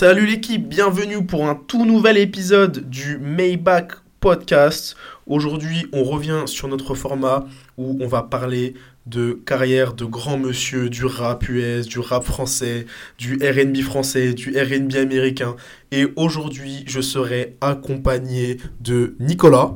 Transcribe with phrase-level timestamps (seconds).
[0.00, 4.94] Salut l'équipe, bienvenue pour un tout nouvel épisode du Maybach Podcast.
[5.26, 7.46] Aujourd'hui, on revient sur notre format
[7.76, 8.74] où on va parler
[9.06, 12.86] de carrière de grands monsieur du rap US, du rap français,
[13.18, 15.56] du RB français, du RB américain.
[15.90, 19.72] Et aujourd'hui, je serai accompagné de Nicolas.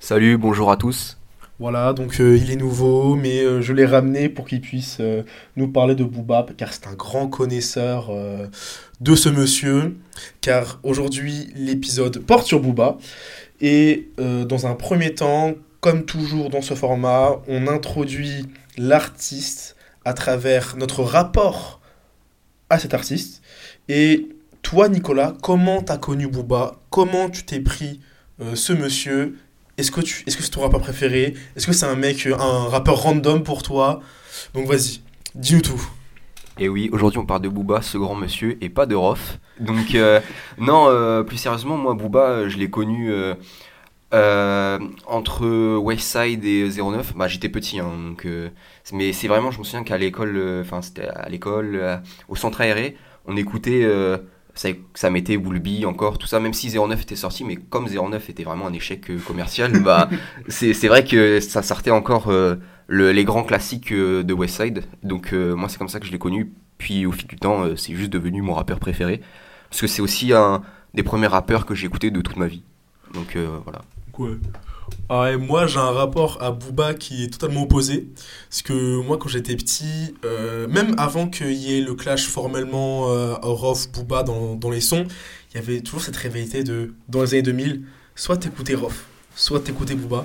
[0.00, 1.18] Salut, bonjour à tous.
[1.62, 5.22] Voilà, donc euh, il est nouveau, mais euh, je l'ai ramené pour qu'il puisse euh,
[5.54, 8.10] nous parler de Booba, car c'est un grand connaisseur
[9.00, 9.96] de ce monsieur,
[10.40, 12.98] car aujourd'hui l'épisode porte sur Booba.
[13.60, 20.74] Et dans un premier temps, comme toujours dans ce format, on introduit l'artiste à travers
[20.76, 21.80] notre rapport
[22.70, 23.40] à cet artiste.
[23.88, 24.30] Et
[24.62, 26.80] toi, Nicolas, comment t'as connu Booba?
[26.90, 28.00] Comment tu t'es pris
[28.54, 29.36] ce monsieur?
[29.82, 31.34] Est-ce que, tu, est-ce que c'est ton rappeur préféré?
[31.56, 34.00] Est-ce que c'est un mec, un rappeur random pour toi?
[34.54, 35.00] Donc vas-y,
[35.34, 35.82] dis-nous tout.
[36.58, 39.38] Et oui, aujourd'hui on parle de Booba, ce grand monsieur, et pas de Rof.
[39.58, 40.20] Donc euh,
[40.58, 47.14] non, euh, plus sérieusement, moi Booba, je l'ai connu euh, entre Westside et 09.
[47.16, 48.24] Bah j'étais petit, hein, donc,
[48.92, 52.96] mais c'est vraiment, je me souviens qu'à l'école, enfin c'était à l'école, au centre aéré,
[53.26, 53.84] on écoutait
[54.54, 58.30] ça, ça mettait Woolby encore, tout ça, même si 09 était sorti, mais comme 09
[58.30, 60.08] était vraiment un échec euh, commercial, bah,
[60.48, 64.84] c'est vrai que ça sortait encore euh, le, les grands classiques euh, de Westside.
[65.02, 66.52] Donc moi, c'est comme ça que je l'ai connu.
[66.78, 69.20] Puis au fil du temps, c'est juste devenu mon rappeur préféré.
[69.70, 70.62] Parce que c'est aussi un
[70.94, 72.64] des premiers rappeurs que j'ai écouté de toute ma vie.
[73.14, 73.82] Donc voilà.
[74.18, 74.36] Ouais.
[75.08, 78.08] Ah moi, j'ai un rapport à Booba qui est totalement opposé.
[78.48, 83.10] Parce que moi, quand j'étais petit, euh, même avant qu'il y ait le clash formellement
[83.10, 85.06] euh, Rof, Booba dans, dans, les sons,
[85.52, 87.82] il y avait toujours cette rivalité de, dans les années 2000,
[88.14, 89.04] soit t'écoutais Rof,
[89.34, 90.24] soit t'écoutais Booba.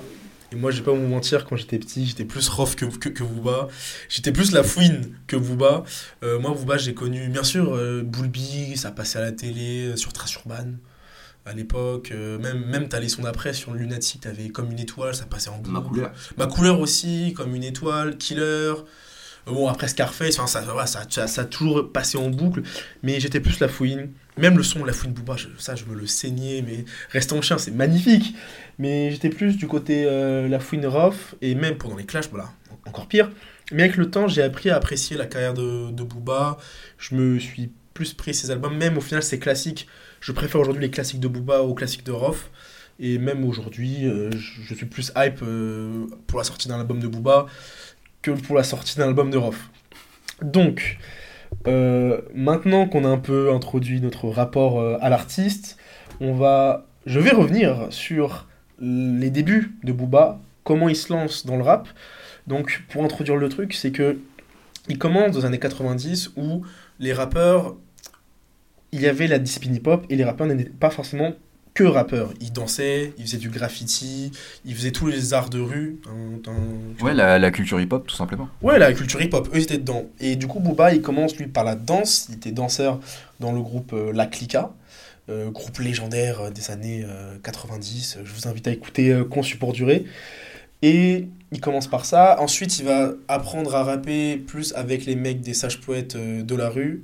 [0.54, 3.24] Et moi, je vais pas vous mentir, quand j'étais petit, j'étais plus Rof que, que,
[3.24, 3.68] Booba.
[4.08, 5.84] J'étais plus la fouine que Booba.
[6.24, 10.14] Euh, moi, Booba, j'ai connu, bien sûr, euh, Boulby, ça passait à la télé, sur
[10.14, 10.76] Trace Urban
[11.48, 12.12] à l'époque.
[12.12, 15.50] Euh, même, même t'as les sons d'après sur Lunatic, t'avais comme une étoile, ça passait
[15.50, 15.72] en boucle.
[15.72, 16.12] Ma couleur.
[16.38, 18.44] Ma couleur aussi, comme une étoile, Killer.
[18.44, 18.74] Euh,
[19.48, 22.62] bon, après Scarface, ça, ça, ça, a toujours passé en boucle,
[23.04, 24.12] mais j'étais plus la fouine.
[24.38, 27.72] Même le son La Fouine Booba, ça, je me le saignais, mais Restant chien, c'est
[27.72, 28.36] magnifique.
[28.78, 32.52] Mais j'étais plus du côté euh, La Fouine Rough, et même pendant les clashs, voilà,
[32.86, 33.32] encore pire.
[33.72, 36.58] Mais avec le temps, j'ai appris à apprécier la carrière de, de Booba.
[37.00, 39.88] Je me suis plus pris ses albums, même au final, c'est classique
[40.22, 42.50] je préfère aujourd'hui les classiques de Booba aux classiques de Rof.
[43.00, 47.08] Et même aujourd'hui, euh, je, suis plus hype euh, pour la sortie d'un album de
[47.08, 47.46] Booba
[48.22, 49.70] que pour la sortie d'un album de Rof.
[50.42, 50.98] Donc,
[51.68, 55.78] euh, maintenant qu'on a un peu introduit notre rapport à l'artiste,
[56.20, 58.48] on va, je vais revenir sur
[58.80, 61.88] les débuts de Booba, comment il se lance dans le rap.
[62.48, 64.18] Donc, pour introduire le truc, c'est que
[64.90, 66.64] il commence dans les années 90 où
[67.00, 67.76] les rappeurs
[68.92, 71.34] il y avait la discipline hip-hop et les rappeurs n'étaient pas forcément
[71.78, 72.34] que rappeurs.
[72.42, 74.32] Ils dansaient, ils faisaient du graffiti,
[74.66, 76.00] ils faisaient tous les arts de rue.
[77.02, 78.50] ouais, la, culture hip-hop, tout simplement.
[78.64, 80.06] Ouais, la culture hip-hop, eux, ils étaient dedans.
[80.20, 82.28] Et du coup, Booba, il commence, lui, par la danse.
[82.30, 83.00] Il était danseur
[83.40, 84.74] dans le groupe euh, La Clica,
[85.30, 87.06] euh, groupe légendaire euh, des années
[87.44, 88.20] 90.
[88.24, 90.06] Je vous invite à écouter Conçu pour durer.
[90.82, 92.38] Et il commence par ça.
[92.40, 96.70] Ensuite, il va apprendre à rapper plus avec les mecs des sages poètes de la
[96.70, 97.04] rue.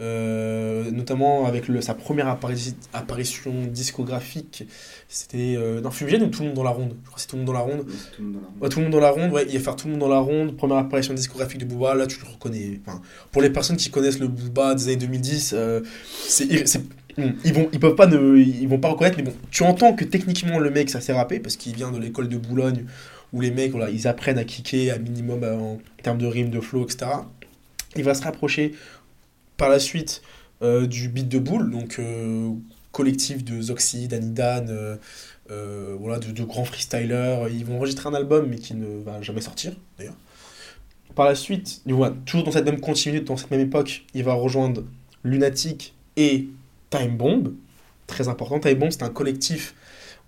[0.00, 4.64] Euh, notamment avec le, sa première apparition discographique,
[5.06, 6.94] c'était euh, dans Fumigène ou Tout le monde dans la ronde?
[7.02, 7.84] Je crois que c'est Tout le monde dans la ronde.
[8.16, 8.70] tout, le monde dans la ronde.
[8.70, 10.18] tout le monde dans la ronde, ouais, il va faire Tout le monde dans la
[10.18, 12.80] ronde, première apparition discographique de Booba, là tu le reconnais.
[12.86, 15.80] Enfin, pour les personnes qui connaissent le Booba des années 2010, euh,
[16.26, 16.46] c'est,
[17.44, 20.02] ils vont ils peuvent pas ne, ils vont pas reconnaître mais bon tu entends que
[20.02, 22.86] techniquement le mec ça s'est rappé parce qu'il vient de l'école de Boulogne
[23.34, 26.58] où les mecs voilà ils apprennent à kicker à minimum en termes de rime de
[26.58, 27.10] flow etc
[27.96, 28.72] il va se rapprocher
[29.62, 30.22] par la suite
[30.62, 32.50] euh, du Beat de Boule, donc euh,
[32.90, 37.48] collectif de Zoxy, Danidan, euh, voilà, de, grands freestylers.
[37.48, 40.16] Ils vont enregistrer un album, mais qui ne va jamais sortir, d'ailleurs.
[41.14, 41.80] Par la suite,
[42.26, 44.82] toujours dans cette même continuité, dans cette même époque, il va rejoindre
[45.22, 46.48] Lunatic et
[46.90, 47.54] Time Bomb.
[48.08, 49.76] Très important, Time Bomb, c'est un collectif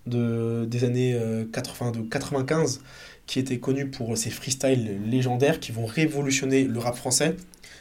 [0.05, 1.19] de, des années
[1.51, 2.79] 80, de 95
[3.27, 7.35] qui était connu pour ses freestyles légendaires qui vont révolutionner le rap français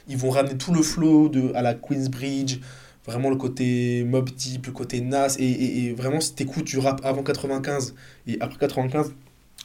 [0.08, 2.58] ils vont ramener tout le flow de, à la Queensbridge,
[3.06, 7.00] vraiment le côté Mob Deep, le côté Nas, et, et, vraiment si t'écoutes du rap
[7.04, 7.94] avant 95
[8.26, 9.12] et après 95,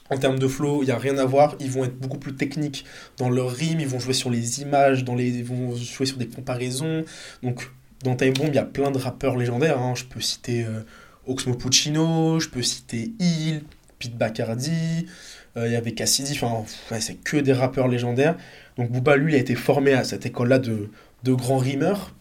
[0.09, 1.55] en termes de flow, il n'y a rien à voir.
[1.59, 2.85] Ils vont être beaucoup plus techniques
[3.17, 6.17] dans leur rime, ils vont jouer sur les images, dans les, ils vont jouer sur
[6.17, 7.05] des comparaisons.
[7.43, 7.69] Donc,
[8.03, 9.79] dans Time Bomb, il y a plein de rappeurs légendaires.
[9.79, 9.93] Hein.
[9.95, 10.81] Je peux citer euh,
[11.27, 13.61] Oxmo Puccino, je peux citer Hill,
[13.99, 15.05] Pete Bacardi,
[15.55, 16.63] il y avait Cassidy, enfin,
[16.99, 18.37] c'est que des rappeurs légendaires.
[18.77, 20.89] Donc Booba, lui, il a été formé à cette école-là de,
[21.23, 22.15] de grands rimeurs.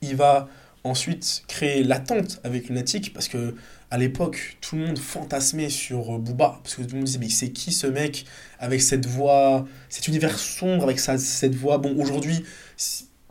[0.00, 0.48] Il va
[0.84, 3.54] ensuite créer l'attente avec Lunatic parce que
[3.90, 7.18] à l'époque, tout le monde fantasmait sur euh, Booba parce que tout le monde disait
[7.18, 8.24] mais c'est qui ce mec
[8.58, 11.78] avec cette voix, cet univers sombre avec cette voix?
[11.78, 12.44] Bon, aujourd'hui,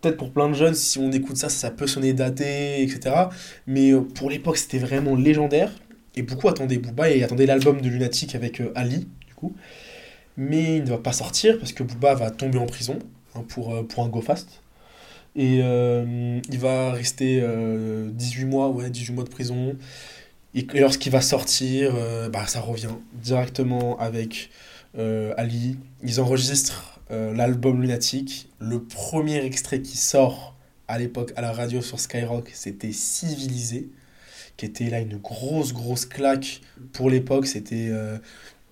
[0.02, 3.16] peut-être pour plein de jeunes, si on écoute ça, ça peut sonner daté, etc.
[3.68, 5.72] Mais euh, pour l'époque, c'était vraiment légendaire.
[6.16, 9.56] Et beaucoup attendaient Booba et attendaient l'album de Lunatic avec euh, Ali, du coup.
[10.38, 13.00] Mais il ne va pas sortir parce que Booba va tomber en prison
[13.36, 14.62] hein, pour, pour un go fast.
[15.38, 17.44] Et il va rester
[18.14, 19.76] 18 mois, ouais, 18 mois de prison.
[20.56, 24.50] Et, lorsqu'il va sortir, euh, bah, ça revient directement avec
[24.98, 25.78] euh, Ali.
[26.02, 28.50] Ils enregistrent euh, l'album Lunatic.
[28.60, 30.56] Le premier extrait qui sort
[30.88, 33.90] à l'époque à la radio sur Skyrock, c'était Civilisé,
[34.58, 36.62] qui était là une grosse, grosse claque
[36.94, 37.48] pour l'époque.
[37.48, 37.92] C'était.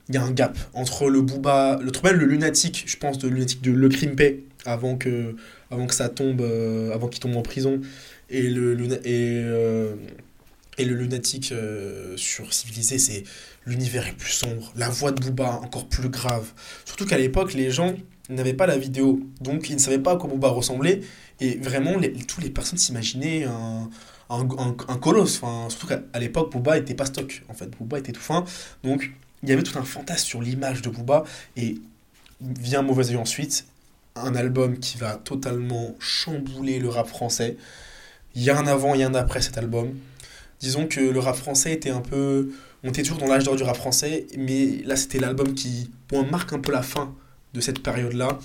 [0.09, 3.29] Il y a un gap entre le Booba, le même le Lunatic, je pense, de
[3.29, 5.35] Lunatic de Le Crimpé, avant que,
[5.71, 6.41] avant que ça tombe,
[6.93, 7.79] avant qu'il tombe en prison,
[8.29, 8.77] et le,
[9.07, 9.45] et,
[10.77, 13.23] et le lunatique euh, sur Civilisé, c'est
[13.65, 16.51] l'univers est plus sombre, la voix de Booba encore plus grave.
[16.85, 17.95] Surtout qu'à l'époque, les gens
[18.29, 21.01] n'avaient pas la vidéo, donc ils ne savaient pas à quoi Booba ressemblait.
[21.39, 23.89] Et vraiment, les, tous les personnes s'imaginaient un,
[24.29, 24.45] un,
[24.97, 25.39] colosse.
[25.41, 27.43] Enfin, surtout qu'à l'époque, Booba était pas stock.
[27.49, 28.45] En fait, Booba était tout fin.
[28.83, 29.11] Donc,
[29.43, 31.23] il y avait tout un fantasme sur l'image de Booba.
[31.57, 31.77] Et
[32.41, 33.65] vient Mauvais Oeil ensuite,
[34.15, 37.57] un album qui va totalement chambouler le rap français.
[38.35, 39.93] Il y a un avant, il y a un après cet album
[40.63, 42.51] disons que le rap français était un peu.
[42.83, 46.25] On était toujours dans l'âge d'or du rap français, mais là c'était l'album qui bon,
[46.25, 47.13] marque un peu la fin
[47.53, 48.39] de cette période-là.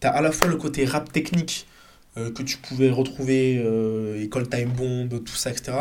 [0.00, 1.66] T'as à la fois le côté rap technique
[2.28, 5.72] que tu pouvais retrouver, euh, École Time Bomb, tout ça, etc.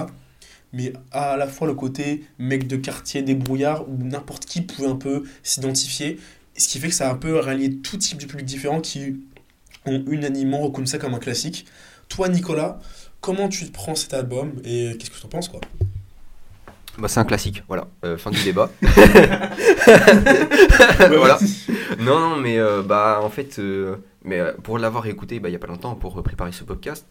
[0.72, 4.96] Mais à la fois le côté mec de quartier débrouillard où n'importe qui pouvait un
[4.96, 6.20] peu s'identifier.
[6.56, 9.18] Ce qui fait que ça a un peu rallié tout type de public différents qui
[9.86, 11.66] ont unanimement reconnu ça comme un classique.
[12.08, 12.80] Toi, Nicolas,
[13.22, 15.60] Comment tu te prends cet album et qu'est-ce que tu en penses quoi?
[16.98, 17.88] Bah, c'est un classique, voilà.
[18.06, 18.72] Euh, fin du débat.
[21.00, 21.38] voilà.
[22.00, 25.56] Non, non, mais euh, bah en fait, euh, mais pour l'avoir écouté bah, il y
[25.56, 27.06] a pas longtemps pour préparer ce podcast,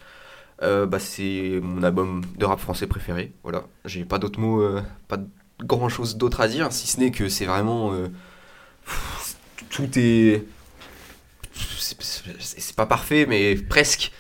[0.61, 3.32] bah c'est mon album de rap français préféré.
[3.43, 3.64] Voilà.
[3.85, 4.62] J'ai pas d'autres mots,
[5.06, 5.19] pas
[5.61, 7.93] grand chose d'autre à dire, si ce n'est que c'est vraiment
[9.70, 10.44] tout est
[11.52, 14.12] c'est pas parfait, mais presque.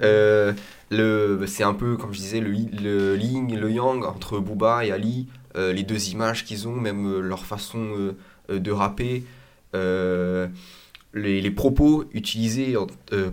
[0.00, 5.28] C'est un peu, comme je disais, le, le yin, le yang entre Booba et Ali,
[5.56, 8.14] euh, les deux images qu'ils ont, même euh, leur façon
[8.50, 9.24] euh, de rapper,
[9.74, 12.74] les, les, propos utilisés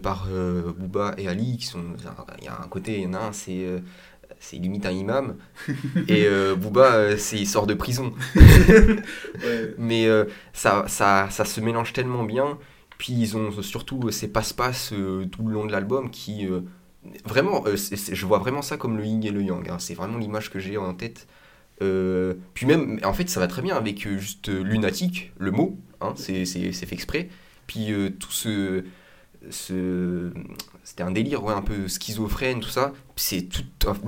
[0.02, 0.28] par
[0.78, 1.84] Booba et Ali, qui sont,
[2.40, 3.66] il y a un côté, il y en a un, c'est
[4.42, 5.36] c'est limite un imam.
[6.08, 6.28] Et
[6.58, 8.14] Booba, c'est, il sort de prison.
[9.78, 10.08] Mais
[10.54, 12.58] ça, ça, ça, se mélange tellement bien.
[12.98, 14.94] Puis ils ont surtout ces passe-passe
[15.32, 16.48] tout le long de l'album qui
[17.26, 19.68] vraiment, euh, je vois vraiment ça comme le yin et le yang.
[19.70, 19.78] Hein.
[19.80, 21.28] C'est vraiment l'image que j'ai en tête.
[21.82, 25.78] Euh, puis même, en fait, ça va très bien avec euh, juste lunatique, le mot,
[26.02, 27.30] hein, c'est fait exprès.
[27.68, 28.84] Puis tout ce,
[29.52, 30.32] ce
[30.84, 32.94] c'était un délire ouais, un peu schizophrène, tout ça.
[33.16, 33.64] C'est tout,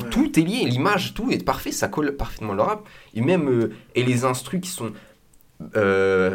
[0.10, 2.88] tout est lié, l'image, tout est parfait, ça colle parfaitement le rap.
[3.14, 4.94] Et même, et les instrus qui sont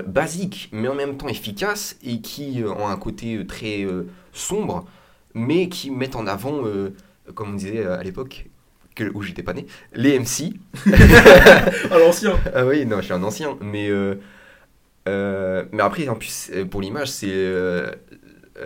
[0.06, 3.84] basiques, mais en même temps efficaces, et qui ont un côté très
[4.32, 4.86] sombre
[5.36, 6.94] mais qui mettent en avant, euh,
[7.34, 8.46] comme on disait à l'époque,
[9.14, 10.54] où j'étais pas né, les MC.
[11.90, 14.16] à l'ancien Ah oui, non, je suis un ancien, mais, euh,
[15.08, 17.26] euh, mais après, en plus, pour l'image, c'est.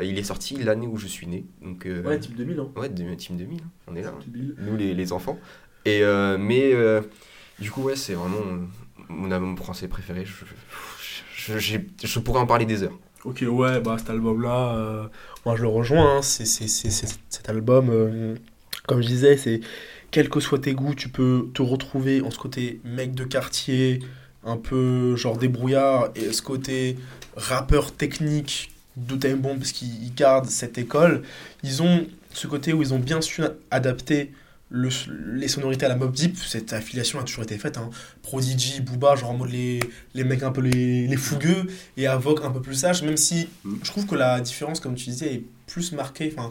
[0.02, 1.44] il est sorti l'année où je suis né.
[1.62, 2.60] Donc, ouais, Team 2000.
[2.60, 2.68] Hein.
[2.76, 3.70] Ouais, Team 2000, hein.
[3.88, 4.14] on est là.
[4.16, 4.54] Hein.
[4.58, 5.38] Nous, les, les, enfants.
[5.84, 6.02] Et,
[6.38, 6.72] mais
[7.58, 8.66] du coup, ouais, c'est vraiment
[9.08, 10.24] mon album français préféré.
[10.24, 12.98] Je, je, je, pourrais en parler des heures.
[13.24, 15.10] Ok, ouais, bah cet album-là,
[15.46, 18.34] moi je le rejoins, hein, c'est, cet album, euh,
[18.86, 19.60] comme je disais, c'est
[20.10, 24.00] quels que soient tes goûts, tu peux te retrouver en ce côté mec de quartier,
[24.44, 26.96] un peu genre débrouillard, et ce côté
[27.36, 31.22] rappeur technique de Time Bomb, parce qu'ils gardent cette école.
[31.62, 34.32] Ils ont ce côté où ils ont bien su adapter
[34.72, 37.76] les sonorités à la Mob Deep, cette affiliation a toujours été faite.
[37.76, 37.90] Hein.
[38.22, 39.80] Prodigy, Booba, genre en mode les,
[40.14, 43.48] les mecs un peu les, les fougueux, et Avoc un peu plus sage, même si
[43.64, 43.76] mm.
[43.82, 46.32] je trouve que la différence, comme tu disais, est plus marquée.
[46.36, 46.50] Enfin,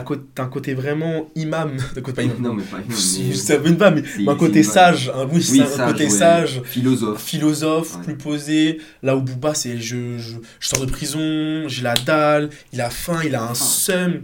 [0.00, 1.76] t'as un côté vraiment imam.
[1.94, 2.36] Côté, pas imam.
[2.40, 2.96] Non, mais pas imam.
[3.34, 5.10] Ça veut pas, mais un côté sage.
[5.14, 6.62] Un, oui, oui un côté sage.
[6.64, 7.22] Philosophe.
[7.22, 8.78] Philosophe, plus posé.
[9.02, 12.90] Là où Booba, c'est je, je, je, sors de prison, j'ai la dalle, il a
[12.90, 14.22] faim, il a un seum.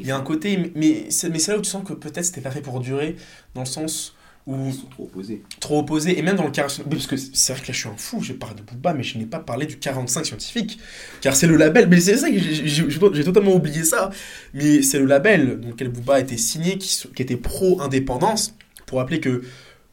[0.00, 2.40] Il y a un côté, mais c'est mais là où tu sens que peut-être c'était
[2.40, 3.16] pas fait pour durer,
[3.54, 4.14] dans le sens
[4.46, 5.42] Où Ils sont trop opposés.
[5.60, 7.88] trop opposés, et même dans le 45, parce que c'est vrai que là je suis
[7.88, 10.78] un fou, je parle de Booba, mais je n'ai pas parlé du 45 scientifique,
[11.20, 14.10] car c'est le label, mais c'est ça que j'ai- totalement oublié ça,
[14.54, 18.54] mais c'est le label dans lequel Booba a été signé, qui, était pro-indépendance,
[18.86, 19.42] pour rappeler que,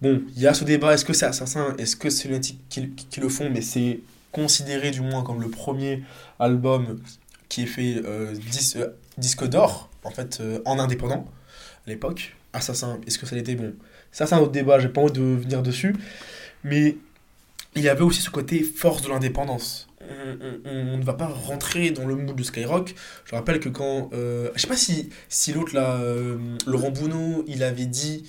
[0.02, 2.90] bon, il y a ce débat, est-ce que c'est Assassin, est-ce que c'est Lunatic qui,
[2.92, 4.00] qui- qui le font, mais c'est
[4.32, 6.04] considéré du moins comme le premier
[6.40, 7.00] album
[7.50, 8.88] qui est fait euh, dis- euh,
[9.18, 11.26] disque d'or, en fait, euh, en indépendant,
[11.86, 12.36] à l'époque.
[12.54, 13.56] Assassin, est-ce que ça l'était?
[13.56, 13.74] Bon,
[14.12, 15.96] ça c'est un autre débat, j'ai pas envie de venir dessus,
[16.64, 16.98] mais
[17.76, 19.88] il y avait aussi ce côté force de l'indépendance.
[20.66, 22.96] On, ne va pas rentrer dans le mood de Skyrock.
[23.26, 24.10] Je rappelle que quand.
[24.14, 28.24] euh, je sais pas si, si l'autre là, euh, Laurent Bounot, il avait dit.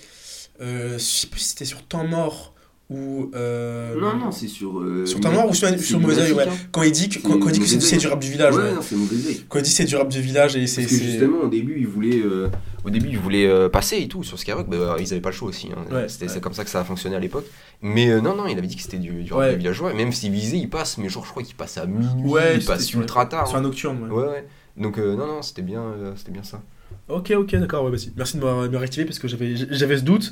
[0.61, 2.53] Euh, je sais plus si c'était sur Temps Mort
[2.91, 3.31] ou.
[3.35, 4.81] euh, Non, non, c'est sur.
[4.81, 6.45] euh, Sur Temps Mort ou sur, sur Mauvais Oeil, ouais.
[6.45, 6.69] Lunatic.
[6.73, 8.63] Quand il dit que, quand, quand il dit que c'est du rap du village, Ouais,
[8.63, 8.73] ouais.
[8.75, 9.45] non, c'est mauvais oeil.
[9.49, 10.83] Quand il dit que c'est du rap du village et c'est.
[10.83, 12.49] Parce que c'est- justement, au début, ils voulaient, euh,
[12.85, 14.69] au début, ils voulaient euh, passer et tout sur Skyrock.
[14.69, 15.69] Bah, ils avaient pas le choix aussi.
[15.77, 15.85] hein.
[15.95, 17.47] Ouais, C'était comme ça que ça a fonctionné à l'époque.
[17.83, 19.53] Mais euh, non, non, il avait dit que c'était du, du rap Ouais.
[19.53, 19.93] de villageois.
[19.93, 20.99] Et même s'il visait, il passe.
[20.99, 22.07] Mais genre, je crois qu'il passe à minuit.
[22.25, 23.47] Ouais, il passe ultra tard.
[23.49, 24.11] Sur un nocturne, ouais.
[24.23, 24.47] Ouais, ouais.
[24.77, 26.63] Donc, euh, non, non, c'était bien, euh, c'était bien ça.
[27.09, 28.13] Ok, ok, d'accord, ouais, vas-y.
[28.17, 30.31] Merci de me me réactiver parce que j'avais j'avais ce doute.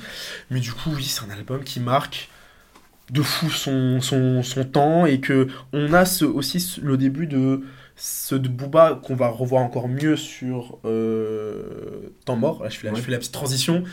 [0.50, 2.28] Mais du coup, oui, c'est un album qui marque
[3.10, 7.62] de fou son, son, son temps et que on a ce, aussi le début de
[7.96, 12.62] ce de Booba qu'on va revoir encore mieux sur euh, Temps mort.
[12.62, 13.84] Là, je fais la, je fais la petite transition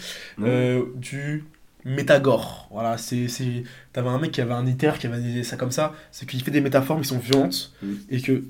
[0.41, 1.45] euh, du
[1.85, 2.67] Métagore.
[2.71, 3.27] Voilà, c'est
[3.91, 6.41] t'avais un mec qui avait un éther qui avait dit ça comme ça, c'est qu'il
[6.43, 7.93] fait des métaphores qui sont violentes Mm.
[8.09, 8.43] et que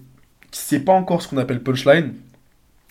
[0.51, 2.13] c'est pas encore ce qu'on appelle punchline,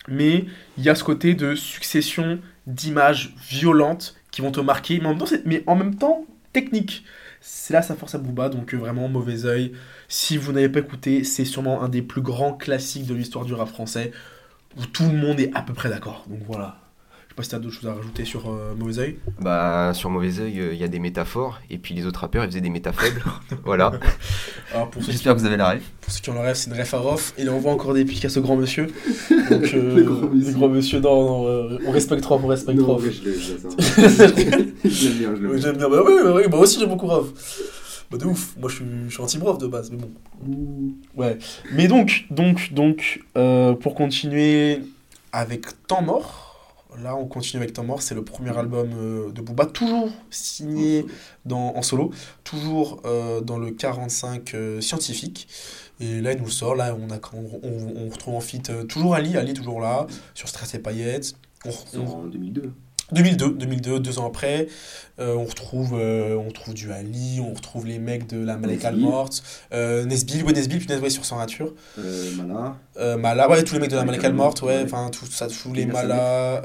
[0.09, 0.45] mais
[0.77, 5.09] il y a ce côté de succession d'images violentes qui vont te marquer, mais en
[5.11, 7.05] même temps, c'est- mais en même temps technique.
[7.41, 9.73] C'est là sa force à Booba, donc euh, vraiment mauvais oeil.
[10.07, 13.53] Si vous n'avez pas écouté, c'est sûrement un des plus grands classiques de l'histoire du
[13.53, 14.11] rap français,
[14.77, 16.25] où tout le monde est à peu près d'accord.
[16.29, 16.82] Donc voilà.
[17.33, 19.15] Je sais pas si t'as d'autres choses à rajouter sur euh, mauvais oeil.
[19.41, 21.59] Bah, sur Mauvais Oeil, euh, il y a des métaphores.
[21.71, 23.23] Et puis les autres rappeurs, ils faisaient des méta faibles.
[23.65, 23.91] voilà.
[24.73, 25.81] Alors pour J'espère que vous avez la rêve.
[26.01, 27.33] pour ceux qui ont le rêve, c'est une ref à Rof.
[27.39, 28.85] Il envoie encore des pics à ce grand monsieur.
[29.49, 30.51] Donc, euh, Le grand monsieur.
[30.51, 33.03] le grand monsieur, non, non, euh, on respecte Rof, on respecte Non, Rof.
[33.03, 35.57] ouais, je je l'aime bien, je l'aime Ouais, bien.
[35.57, 37.29] J'aime bien, bah oui, bah oui, moi aussi j'aime beaucoup Rof.
[38.11, 40.11] Bah de ouf, moi je suis, je suis anti-Rof de base, mais bon.
[41.15, 41.39] Ouais.
[41.73, 44.81] Mais donc, donc, donc, euh, pour continuer
[45.31, 46.42] avec Temps Mort,
[47.01, 51.05] là on continue avec Temps Mort, c'est le premier album euh, de Booba, toujours signé
[51.45, 52.11] dans, en solo,
[52.43, 55.47] toujours euh, dans le 45 euh, scientifique.
[55.99, 56.75] Et là, il nous le sort.
[56.75, 60.47] Là, on, a, on, on- on retrouve en euh, toujours Ali, Ali toujours là, sur
[60.49, 61.33] Stress et Paillettes.
[61.65, 61.69] On-
[62.07, 62.71] en 2002.
[63.11, 64.67] 2002, 2002, deux ans après,
[65.19, 69.05] euh, on retrouve, euh, on retrouve du Ali, on retrouve les mecs de la Nesbill.
[69.05, 69.43] morte,
[69.73, 72.31] euh, Nesbill, ouais Nesbill, punaise, ouais, sur Sans Nature, Euh,
[72.97, 75.73] euh, Mala, ouais, tous les mecs de la Malika morte, ouais, enfin, tout ça, tous
[75.73, 76.63] les Mala,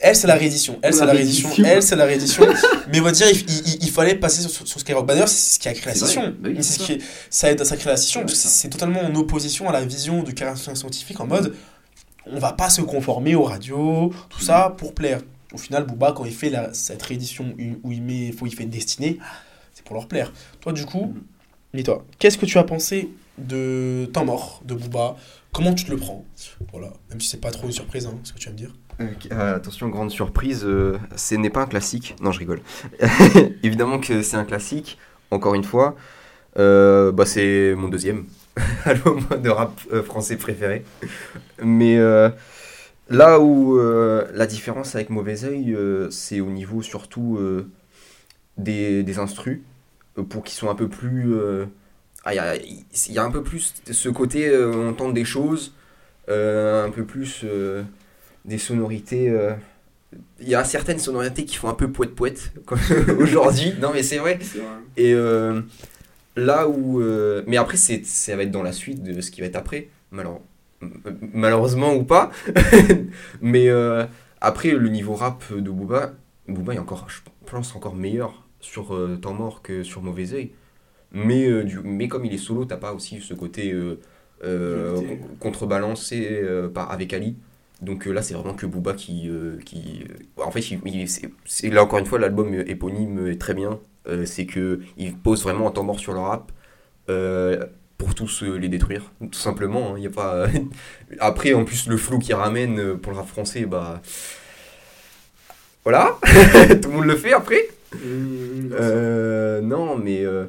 [0.00, 2.46] Elle, c'est la réédition, elle, c'est la réédition, elle, c'est la réédition,
[2.92, 5.06] mais on va dire, il, il- il fallait passer sur, sur, sur Skyrock.
[5.06, 6.92] D'ailleurs, c'est ce qui a créé la scission, bah oui, Mais c'est c'est ce qui
[6.94, 10.22] est- ça aide à sa création, parce que c'est totalement en opposition à la vision
[10.22, 11.54] du caractère scientifique, en mode,
[12.26, 15.20] on va pas se conformer aux radios, tout ça, pour plaire.
[15.54, 18.64] Au final, Booba, quand il fait la, cette réédition où il, met, faut, il fait
[18.66, 19.18] Destinée,
[19.72, 20.32] c'est pour leur plaire.
[20.60, 21.22] Toi, du coup, Mhm.
[21.74, 23.08] dis-toi, qu'est-ce que tu as pensé
[23.38, 25.16] de Temps mort de Booba?
[25.52, 26.24] Comment tu te le prends?
[26.72, 28.74] Voilà, même si c'est pas trop une surprise, hein, ce que tu vas me dire.
[29.00, 32.14] Ok, euh, attention, grande surprise, euh, ce n'est pas un classique.
[32.20, 32.60] Non, je rigole.
[33.62, 34.98] Évidemment que c'est un classique,
[35.30, 35.96] encore une fois.
[36.58, 38.26] Euh, bah, c'est mon deuxième
[38.84, 40.84] album de rap euh, français préféré.
[41.62, 42.30] Mais euh,
[43.08, 47.68] là où euh, la différence avec Mauvais Oeil, euh, c'est au niveau surtout euh,
[48.58, 49.60] des, des instrus,
[50.30, 51.34] pour qu'ils soient un peu plus...
[52.24, 55.24] ah, Il y, a, il y a un peu plus ce côté, on entend des
[55.24, 55.74] choses,
[56.28, 57.44] un peu plus...
[58.44, 59.32] des sonorités.
[60.40, 62.52] Il y a certaines sonorités qui font un peu poète-poète
[63.18, 63.74] aujourd'hui.
[63.80, 64.38] Non, mais c'est vrai.
[64.96, 65.14] Et
[66.36, 67.00] là où.
[67.46, 69.88] mais après, c'est, ça va être dans la suite de ce qui va être après.
[70.10, 70.40] malheure- m-
[71.32, 72.30] Malheureusement ou pas.
[73.40, 74.04] mais euh,
[74.40, 76.12] après, le niveau rap de Booba,
[76.48, 80.52] Booba est encore, je pense, encore meilleur sur euh, Temps Mort que sur Mauvais Oeil.
[81.12, 83.74] Mais, euh, du, mais comme il est solo, t'as pas aussi ce côté
[85.40, 86.42] contrebalancé
[86.74, 87.36] par, avec Ali.
[87.82, 89.30] Donc là, c'est vraiment que Booba qui.
[89.64, 90.04] qui
[90.36, 93.80] en fait, il, il- là encore une fois, l'album éponyme est très bien.
[94.26, 96.52] C'est que il pose vraiment un temps mort sur le rap
[98.04, 99.92] pour tous euh, les détruire, tout simplement.
[99.92, 99.94] hein.
[99.96, 100.46] Il y a pas.
[101.20, 104.02] Après, en plus, le flou qu'il ramène euh, pour le rap français, bah.
[105.84, 106.18] Voilà,
[106.82, 107.68] tout le monde le fait après.
[108.72, 110.46] Euh, non, mais euh,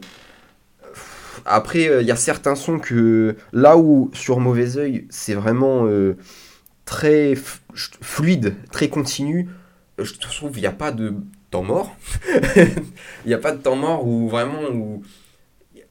[1.45, 5.85] après, euh, il y a certains sons que là où sur Mauvais Oeil, c'est vraiment
[5.87, 6.15] euh,
[6.85, 7.35] très
[7.73, 9.49] fluide, très continu,
[9.99, 11.13] euh, je trouve qu'il n'y a pas de
[11.51, 11.95] temps mort.
[12.55, 14.61] Il n'y a pas de temps mort où vraiment.
[14.71, 15.03] Où...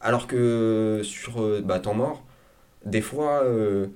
[0.05, 2.25] Alors que sur euh, bah, temps mort,
[2.85, 3.87] des fois, euh,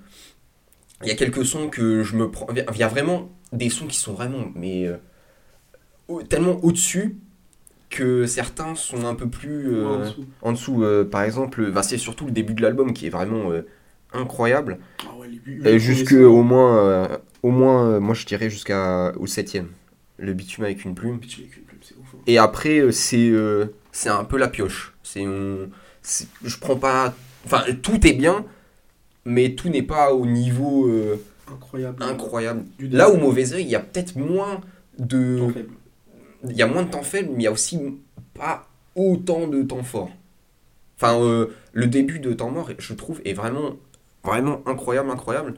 [1.03, 2.47] il y a quelques sons que je me prends.
[2.51, 4.47] Il y a vraiment des sons qui sont vraiment.
[4.55, 4.87] Mais.
[4.87, 4.97] euh,
[6.31, 7.17] tellement au-dessus
[7.91, 9.69] que certains sont un peu plus.
[9.75, 10.25] euh, En dessous.
[10.43, 10.85] en dessous.
[11.11, 13.53] par exemple, bah, c'est surtout le début de l'album qui est vraiment
[14.15, 14.79] incroyable.
[15.07, 19.69] Ah ouais, les jusque au moins, au moins, moi je dirais jusqu'à au septième.
[20.17, 21.17] Le bitume avec une plume.
[21.17, 22.19] ouf, hein.
[22.27, 23.31] Et après, c'est
[23.93, 24.95] c'est un peu la pioche.
[25.03, 25.88] C'est on- c'est-
[26.45, 27.15] je prends pas.
[27.45, 28.45] Enfin, tout est bien,
[29.25, 31.17] mais tout n'est pas au niveau euh,
[31.51, 32.03] Incroyable.
[32.03, 32.65] incroyable.
[32.81, 34.61] Là où mauvais œil, il y a peut-être moins
[34.99, 35.39] de,
[36.49, 37.79] il y a moins de temps faible, mais il y a aussi
[38.35, 40.11] pas autant de temps fort.
[40.97, 43.77] Enfin, euh, le début de temps mort, je trouve, est vraiment,
[44.25, 45.55] vraiment incroyable, incroyable.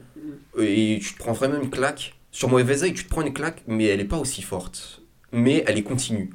[0.59, 2.15] Et tu te prends vraiment une claque.
[2.31, 5.01] Sur Mauvais Oeil, tu te prends une claque, mais elle n'est pas aussi forte.
[5.31, 6.29] Mais elle est continue.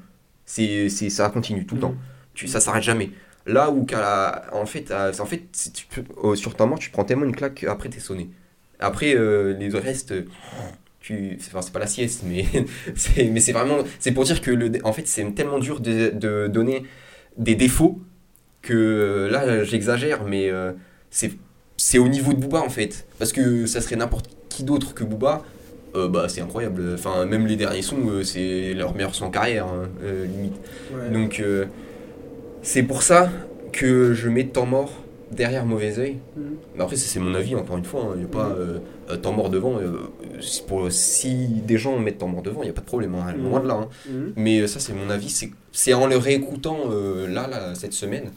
[0.44, 1.94] C'est, c'est, ça continue tout le temps.
[2.35, 3.11] Tu, ça s'arrête jamais.
[3.46, 6.90] Là où, la- en fait, en fait si tu peux- euh, sur temps mort, tu
[6.90, 8.28] prends tellement une claque qu'après, t'es sonné.
[8.80, 10.12] Après, euh, les restes,
[11.00, 12.44] tu, c'est, enfin, c'est pas la sieste, mais
[12.96, 16.10] c'est, mais c'est vraiment, c'est pour dire que le, en fait, c'est tellement dur de,
[16.10, 16.82] de donner
[17.36, 18.00] des défauts
[18.62, 20.72] que euh, là, j'exagère, mais euh,
[21.10, 21.32] c'est,
[21.76, 23.06] c'est au niveau de Booba en fait.
[23.18, 25.44] Parce que ça serait n'importe qui d'autre que Booba,
[25.94, 26.82] euh, bah c'est incroyable.
[26.94, 30.54] Enfin, même les derniers sons, euh, c'est leur meilleur son en carrière, hein, euh, limite.
[30.92, 31.10] Ouais.
[31.10, 31.40] Donc,
[32.66, 33.30] c'est pour ça
[33.73, 34.92] que je mets temps mort
[35.30, 36.18] derrière mauvais oeil.
[36.37, 36.56] Mhm.
[36.75, 38.12] Mais après, c'est mon avis, encore une fois.
[38.14, 38.78] Il n'y a pas euh,
[39.11, 39.78] euh, temps mort devant.
[39.78, 40.11] euh,
[40.66, 43.32] pour, si des gens mettent temps mort devant, il n'y a pas de problème, hein,
[43.32, 43.75] loin de là.
[43.75, 43.88] hein.
[44.08, 44.32] Mhm.
[44.37, 45.30] Mais ça, c'est mon avis.
[45.73, 48.30] C'est, en le réécoutant euh, là, là, cette semaine,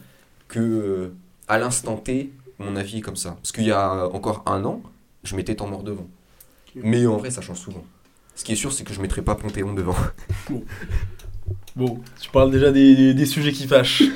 [0.48, 1.12] que
[1.48, 3.30] à l'instant T, mon avis est comme ça.
[3.40, 4.82] Parce qu'il y a encore un an,
[5.24, 6.06] je mettais temps mort devant.
[6.76, 7.84] Mais en vrai, ça change souvent.
[8.36, 9.96] Ce qui est sûr, c'est que je mettrai pas Panthéon devant.
[10.48, 10.62] Bon,
[11.76, 14.02] tu parles déjà des, des sujets qui fâchent.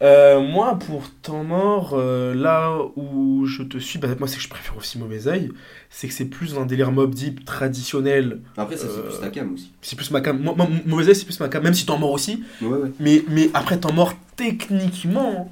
[0.00, 4.42] Euh, moi, pour temps mort, euh, là où je te suis, bah, moi c'est que
[4.42, 5.50] je préfère aussi Mauvais Oeil,
[5.90, 8.38] c'est que c'est plus un délire Mob Deep traditionnel.
[8.56, 9.72] Après, ça, c'est plus ta cam aussi.
[9.82, 10.40] C'est plus ma cam.
[10.86, 12.44] Mauvais Oeil, c'est plus ma cam, même si temps mort aussi.
[12.62, 12.92] Ouais, ouais.
[13.00, 15.50] Mais, mais après, temps mort, techniquement.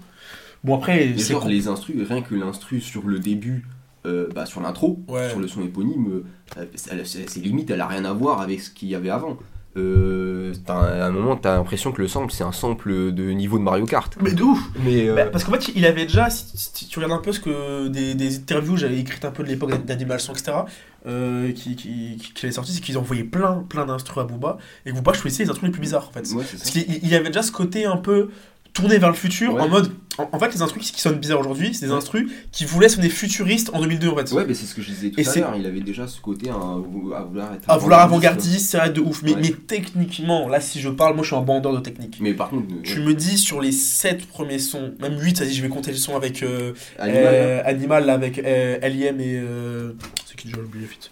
[0.63, 1.33] Bon, après, Mais c'est.
[1.33, 3.67] genre les instrus, rien que l'instru sur le début,
[4.07, 5.29] euh, bah, sur l'intro, Ouais.
[5.29, 6.23] sur le son éponyme,
[6.57, 9.37] euh, c'est limite, elle a rien à voir avec ce qu'il y avait avant.
[9.77, 13.63] Euh, à un moment, t'as l'impression que le sample, c'est un sample de niveau de
[13.63, 14.17] Mario Kart.
[14.23, 14.59] Mais de ouf!
[14.85, 17.33] Mais euh, Bah, parce qu'en fait, il avait déjà, si, si tu regardes un peu
[17.33, 20.59] ce que des, des interviews j'avais écrites un peu de l'époque d'Animal Song, etc.,
[21.07, 24.59] euh, qui, qui, qui, qui avaient sorti, c'est qu'ils envoyaient plein, plein d'instrus à Booba,
[24.85, 26.27] et que Booba choisissait les instrus les plus bizarres, en fait.
[26.35, 28.31] ouais, Parce qu'il il avait déjà ce côté un peu
[28.77, 29.61] tourné vers le futur, Ouais.
[29.63, 29.91] en mode.
[30.19, 33.09] En, en fait, les instrus qui, sonnent bizarres aujourd'hui, c'est des instrus qui voulaient sonner
[33.11, 34.33] futuristes en 2002, en fait.
[34.33, 35.55] Ouais, mais c'est ce que je disais tout Et à c'est- l'heure.
[35.59, 36.77] Il avait déjà ce côté hein, à
[37.23, 37.69] vouloir être.
[37.69, 39.23] À vouloir avant-gardiste, c'est vrai de ouf.
[39.23, 39.41] Mais, Ouais.
[39.43, 42.19] mais techniquement, là, si je parle, moi je suis un bandeur de technique.
[42.21, 45.61] Mais par contre, Tu me dis sur les 7 premiers sons, même 8, vas-y, je
[45.63, 49.21] vais compter les sons avec euh, Animal, euh, Animal, là, avec euh, L.I.M.
[49.21, 49.37] et.
[49.39, 49.93] Euh,
[50.25, 51.11] c'est qui déjà oublié vite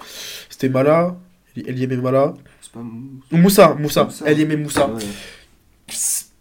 [0.49, 1.17] C'était Mala,
[1.57, 1.93] L.I.M.
[1.93, 2.35] et Mala.
[2.63, 3.21] c'est pas mou.
[3.33, 4.25] Moussa, Moussa, Moussa.
[4.27, 4.51] L.I.M.
[4.53, 4.87] et Moussa.
[4.89, 5.01] Ouais, ouais.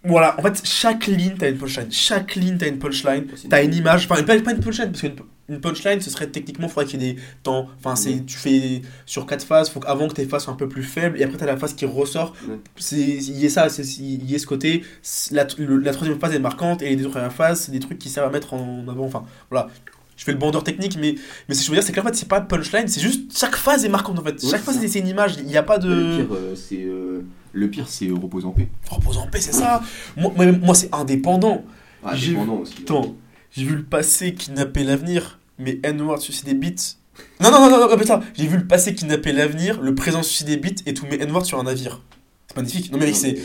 [0.05, 1.91] Voilà, en fait, chaque ligne, t'as une punchline.
[1.91, 3.25] Chaque ligne, t'as une punchline.
[3.49, 4.07] T'as une- image.
[4.09, 5.15] Enfin, pas, une punchline, parce qu'une
[5.49, 7.67] une punchline, ce serait techniquement, il faudrait qu'il y ait des temps.
[7.79, 8.23] Enfin, c'est, Ouais.
[8.25, 11.19] tu fais sur quatre phases, faut qu'avant que tes phases soient un peu plus faibles,
[11.19, 12.33] et après, t'as la phase qui ressort.
[12.77, 13.67] C'est, il y a ça,
[13.99, 14.83] il y a ce côté.
[15.31, 17.97] La, le- la troisième phase est marquante, et les deux premières phases, c'est des trucs
[17.99, 19.05] qui servent à mettre en avant.
[19.05, 19.69] Enfin, voilà.
[20.15, 21.15] Je fais le bandeur technique, mais,
[21.49, 23.55] mais ce que je veux dire, c'est qu'en fait, c'est pas punchline, c'est juste chaque
[23.55, 24.39] phase est marquante en fait.
[24.47, 25.89] Chaque phase, c'est c'est une image, il n'y a pas de.
[25.89, 27.21] Le pire, euh, c'est euh,
[27.53, 28.67] le pire, c'est repose en paix.
[28.89, 29.81] Repose en paix, c'est ça.
[30.17, 31.63] Moi, moi, moi, c'est indépendant.
[32.03, 32.73] Ah, J'ai- dépendant aussi.
[32.81, 33.15] Attends,
[33.51, 36.97] j'ai vu le passé kidnapper l'avenir, mais N-word sucer des beats.
[37.39, 38.21] Non, non, non, non, non, répète ça.
[38.35, 41.45] J'ai vu le passé kidnapper l'avenir, le présent sucer des beats et tout mes N-word
[41.45, 42.01] sur un navire.
[42.47, 42.91] C'est magnifique.
[42.91, 43.37] Non, mais mec, c'est.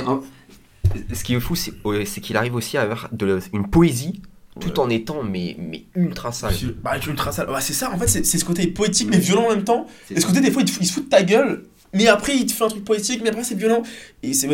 [0.00, 0.22] Un-
[1.12, 4.22] Ce qui est fou, c'est ouais, c'est qu'il arrive aussi à avoir de, une poésie
[4.58, 6.54] tout en étant mais, mais ultra sale.
[6.82, 7.46] Bah, ultra sale.
[7.48, 9.22] Bah, c'est ça, en fait, c'est c'est ce côté poétique mais Ouais.
[9.22, 9.86] violent en même temps.
[10.08, 12.36] C'est Et ce côté, des fois, il il se fout de ta gueule, mais après,
[12.36, 13.82] il te fait un truc poétique, mais après, c'est violent.
[14.22, 14.48] Et c'est.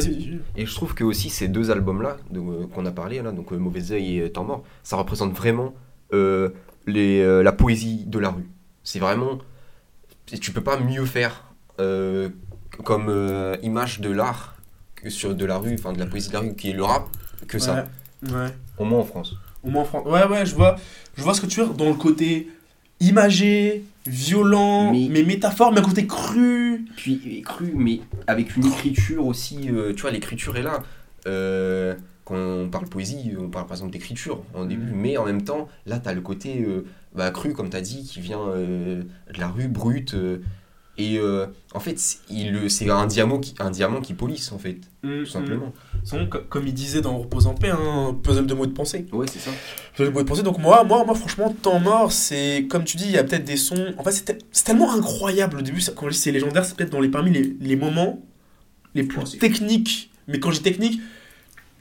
[0.57, 3.57] Et je trouve que aussi ces deux albums-là euh, qu'on a parlé, là, donc euh,
[3.57, 5.75] Mauvais Oeil et euh, Temps Mort, ça représente vraiment
[6.13, 6.51] euh,
[6.87, 8.49] les, la poésie de la rue.
[8.85, 9.39] C'est vraiment.
[10.41, 11.45] Tu peux pas mieux faire
[12.85, 14.57] comme image de l'art
[14.97, 16.85] que sur de la rue, enfin de la poésie de la rue qui est le
[16.85, 17.09] rap,
[17.49, 17.89] que ça.
[18.23, 18.55] Ouais.
[18.79, 19.35] Au moins en France.
[19.65, 20.07] Au moins en France.
[20.07, 20.77] Ouais, ouais, je vois,
[21.17, 22.49] je vois ce que tu veux dans le côté
[23.01, 26.85] imagé, violent, Mais- mais, métaphore, mais un côté cru.
[26.97, 29.69] Puis et cru, mais avec une écriture aussi.
[29.71, 30.83] euh, tu vois, l'écriture est là.
[31.27, 35.43] Euh, quand on parle poésie, on parle par exemple d'écriture en début, mais en même
[35.43, 36.85] temps, là, tu as le côté euh,
[37.15, 39.03] bah, cru, comme tu as dit, qui vient euh,
[39.35, 40.15] de la rue brute.
[40.99, 42.19] Et euh, en fait, c'est-
[42.91, 45.73] un diamant, qui, un diamant qui polisse, en fait, Mm, tout simplement.
[46.31, 49.07] Co- comme il disait dans Repose en paix, un puzzle de mots de pensée.
[49.11, 49.51] Ouais, c'est ça.
[49.97, 50.43] Puzzle de mots de pensée.
[50.43, 53.45] Donc moi, moi, moi, franchement, temps mort, c'est comme tu dis, il y a peut-être
[53.45, 53.95] des sons.
[53.99, 55.81] En fait, c'est te- c'est tellement incroyable au début.
[55.81, 58.21] ça- Quand je dis c'est légendaire, c'est peut-être dans les parmi les, les moments
[58.95, 60.11] les plus Ouais, techniques.
[60.29, 61.01] Mais quand je dis technique,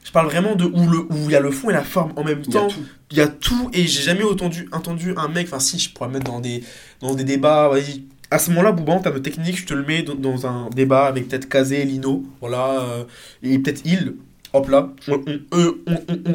[0.04, 2.12] je parle vraiment de où le où il y a le fond et la forme
[2.16, 2.68] en même Il y a temps.
[2.68, 2.80] tout.
[3.10, 6.08] Il y a tout et j'ai jamais entendu, entendu un mec, enfin si je pourrais
[6.08, 6.64] me mettre dans des,
[7.00, 8.04] dans des débats, vas-y.
[8.32, 11.04] À ce moment-là, Bouba, en termes de technique, je te le mets dans, un débat
[11.04, 13.04] avec peut-être Kazé, Lino, voilà, euh,
[13.42, 14.14] et peut-être Il.
[14.54, 15.22] Hop là, on-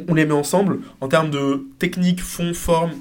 [0.08, 0.80] on les met ensemble.
[1.02, 2.92] En termes de technique, fond, forme,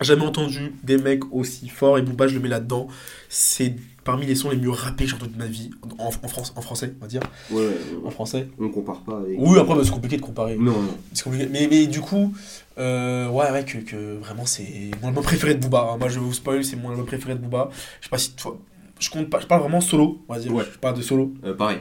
[0.00, 2.88] jamais entendu des mecs aussi forts et Booba, je le mets là-dedans.
[3.28, 6.28] C'est parmi les sons les mieux rappés que j'ai entendus de ma vie, en, en,
[6.28, 7.22] France, en français, on va dire.
[7.50, 7.70] Ouais,
[8.04, 8.48] En français.
[8.60, 9.34] on compare pas avec.
[9.38, 10.56] Oui, après, bah, c'est compliqué de comparer.
[10.56, 10.96] Non, non.
[11.12, 11.48] C'est compliqué.
[11.50, 12.32] Mais, mais du coup,
[12.78, 15.90] euh, ouais, ouais, que, que vraiment, c'est mon album préféré de Booba.
[15.92, 15.96] hein.
[15.98, 17.70] Moi, je vais vous spoil, c'est mon album préféré de Booba.
[18.00, 18.58] Je sais pas si toi.
[19.00, 20.54] Je compte pas, je parle vraiment solo, on va dire.
[20.54, 20.64] Ouais.
[20.72, 21.34] Je parle de solo.
[21.44, 21.78] Euh, pareil.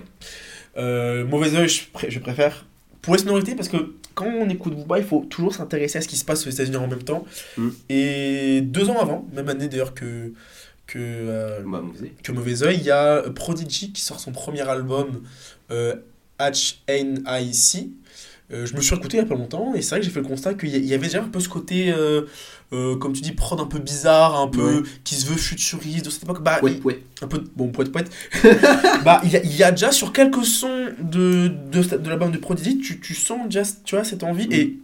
[0.78, 2.66] Euh, Mauvais oeil, je, pré- je préfère.
[3.06, 3.78] Pour les sonorités, parce que
[4.16, 6.78] quand on écoute Booba, il faut toujours s'intéresser à ce qui se passe aux États-Unis
[6.78, 7.24] en même temps.
[7.58, 7.70] Mm.
[7.90, 10.34] Et deux ans avant, même année d'ailleurs que,
[10.88, 12.12] que, euh, Bah, mauvais.
[12.24, 15.22] que Mauvais Oeil, il y a Prodigy qui sort son premier album
[15.72, 15.96] euh,
[16.40, 17.92] HNIC.
[18.54, 20.12] Euh, je me suis écouté il y a pas longtemps et c'est vrai que j'ai
[20.12, 22.22] fait le constat qu'il y avait déjà un peu ce côté, euh,
[22.74, 26.10] euh, comme tu dis, prod un peu bizarre, un peu qui se veut futuriste de
[26.12, 26.44] cette époque.
[26.44, 27.02] Bah, Ouais, ouais.
[27.24, 28.12] un peu, bon, poète poète.
[29.04, 32.32] bah, il y a, il y a déjà sur quelques sons de, de, de l'album
[32.32, 34.48] de Prodigy, tu, tu sens déjà, tu vois, cette envie.
[34.52, 34.78] Et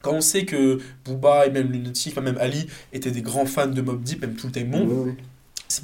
[0.00, 3.82] quand on sait que Booba et même Lunatic, même Ali, étaient des grands fans de
[3.82, 5.16] Mob Deep, même tout le time bon.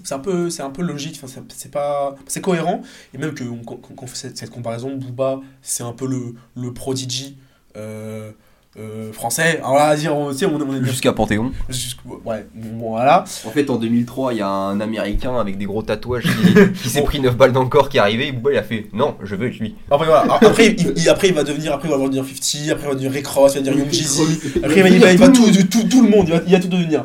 [0.04, 2.82] C'est un peu c'est un peu logique enfin c'est- pas c'est cohérent
[3.14, 6.34] et même que on- qu'on qu'on fait cette, cette comparaison Booba c'est un peu le
[6.56, 7.36] le prodigy
[7.76, 8.30] euh,
[8.78, 11.50] euh, français alors là à dire on, tu sais, on, on est Jusqu'à Panthéon.
[11.68, 15.64] jusqu'au- ouais bon, voilà En fait, en 2003, il y a un américain avec des
[15.64, 18.28] gros tatouages qui, qui s'est pris 9 balles dans le corps qui est arrivé.
[18.28, 19.74] Et Booba, il a fait Non, je veux être lui.
[19.90, 22.84] après voilà après il, il- après il va devenir après il va devenir 50 après
[22.84, 24.22] il va devenir Rick Ross il va devenir Young Jeezy
[24.62, 26.52] après il va, il va, il va tout, tout, tout le monde il va, il
[26.52, 27.04] va tout devenir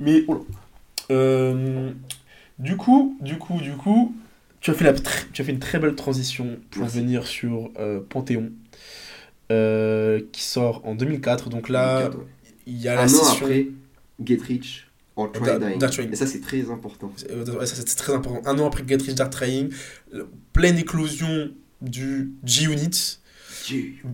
[0.00, 0.40] mais oh là.
[1.10, 1.90] Euh,
[2.58, 4.14] du coup du coup du coup
[4.60, 6.98] tu as fait la tr- tu as fait une très belle transition pour Merci.
[6.98, 8.50] venir sur euh, Panthéon
[9.52, 12.10] euh, qui sort en 2004 donc là
[12.66, 13.66] il y a la Un an session après,
[14.24, 14.86] Get Rich
[15.16, 16.12] or Try Dying.
[16.12, 17.12] Et ça, c'est très important.
[17.30, 18.40] Euh, c'est très important.
[18.48, 19.70] Un an après Get Rich Dark Trying,
[20.52, 21.50] pleine éclosion
[21.82, 23.20] du G-Unit.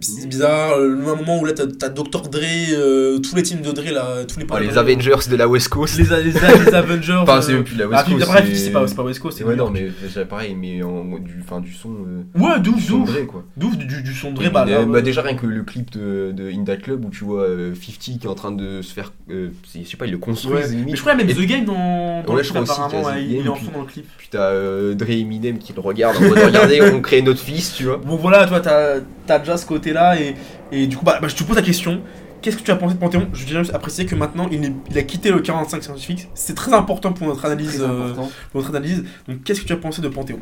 [0.01, 2.29] C'est bizarre, euh, le moment où là t'as Dr.
[2.29, 2.39] Dre,
[2.73, 5.69] euh, tous les teams de Dre là, tous les Oh, les Avengers de la West
[5.69, 5.99] Coast.
[5.99, 7.19] les, les, les Avengers.
[7.23, 8.27] Enfin, euh, c'est plus la ah, West puis, Coast.
[8.29, 11.05] bref, c'est pas, c'est pas West Coast, c'est Ouais, non, mais c'est pareil, mais en,
[11.19, 11.91] du, fin, du son.
[11.91, 13.45] euh, Ouais, Dre, quoi.
[13.57, 16.51] d'où, du, son de Dre, bah, là, bah, déjà rien que le clip de, de
[16.51, 19.13] In That Club où tu vois euh, 50 qui est en train de se faire
[19.31, 20.67] euh, je sais pas il le construit Ouais.
[20.87, 22.97] Mais je crois même Et The Game dans, dans Ouais, le je clip, crois aussi
[22.97, 24.07] apparemment, il est en fond dans le clip.
[24.19, 24.53] puis t'as
[24.95, 27.97] Dre et Eminem qui le regardent en mode regardez on crée notre fils tu vois
[27.99, 28.97] Bon voilà, toi t'as
[29.33, 30.35] as déjà ce côté-là et,
[30.73, 32.01] et du coup bah, bah, je te pose la question.
[32.43, 33.29] Qu'est-ce que tu as pensé de Panthéon?
[33.35, 36.29] Je tiens juste à préciser que maintenant il, est- il a quitté le 45 scientifique.
[36.35, 37.83] C'est très important pour notre analyse.
[37.87, 39.05] Euh, pour notre analyse.
[39.29, 40.41] Donc qu'est-ce que tu as pensé de Panthéon?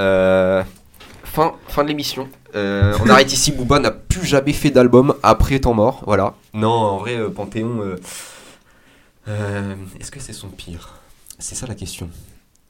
[0.00, 0.62] Euh,
[1.24, 2.28] fin, fin de l'émission.
[2.56, 3.52] Euh, on arrête ici.
[3.52, 6.02] Booba n'a plus jamais fait d'album après Temps Mort.
[6.06, 6.34] Voilà.
[6.54, 7.80] Non, en vrai, euh, Panthéon.
[7.82, 7.96] euh,
[9.28, 10.94] euh, Est-ce que c'est son pire?
[11.38, 12.08] C'est ça la question.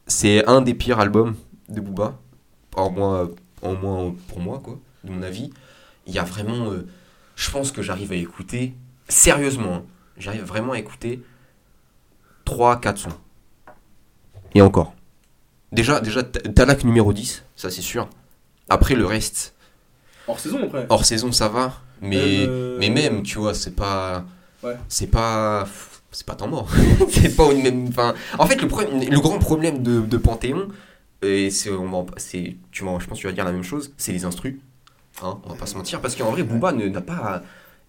[0.06, 1.34] C'est un des pires albums
[1.68, 2.14] de Booba.
[2.76, 3.28] Au moins,
[3.62, 4.78] au moins pour moi, quoi.
[5.06, 5.50] De mon avis.
[6.06, 6.70] Il y a vraiment.
[6.72, 6.86] euh,
[7.36, 8.74] je pense que j'arrive à écouter.
[9.08, 9.82] Sérieusement, hein,
[10.18, 11.22] j'arrive vraiment à écouter
[12.44, 13.08] 3-4 sons.
[14.54, 14.94] Et encore.
[15.72, 18.08] Déjà, déjà Talak numéro 10, ça c'est sûr.
[18.68, 19.54] Après le reste,
[20.28, 20.86] Hors saison après.
[20.88, 24.24] hors saison ça va, mais, Euh, mais même, tu vois, c'est pas.
[24.62, 24.76] Ouais.
[24.88, 25.66] C'est pas.
[26.12, 26.68] C'est pas temps mort.
[27.10, 27.88] c'est pas une même.
[27.88, 30.68] Enfin, en fait, le, problème, le grand problème de, de Panthéon,
[31.22, 33.52] et c'est, on va en- c'est, tu vas, je pense que tu vas dire la
[33.52, 34.56] même chose, c'est les instrus.
[35.22, 37.42] Hein, on va pas se mentir, parce qu'en vrai, Booba n'a pas.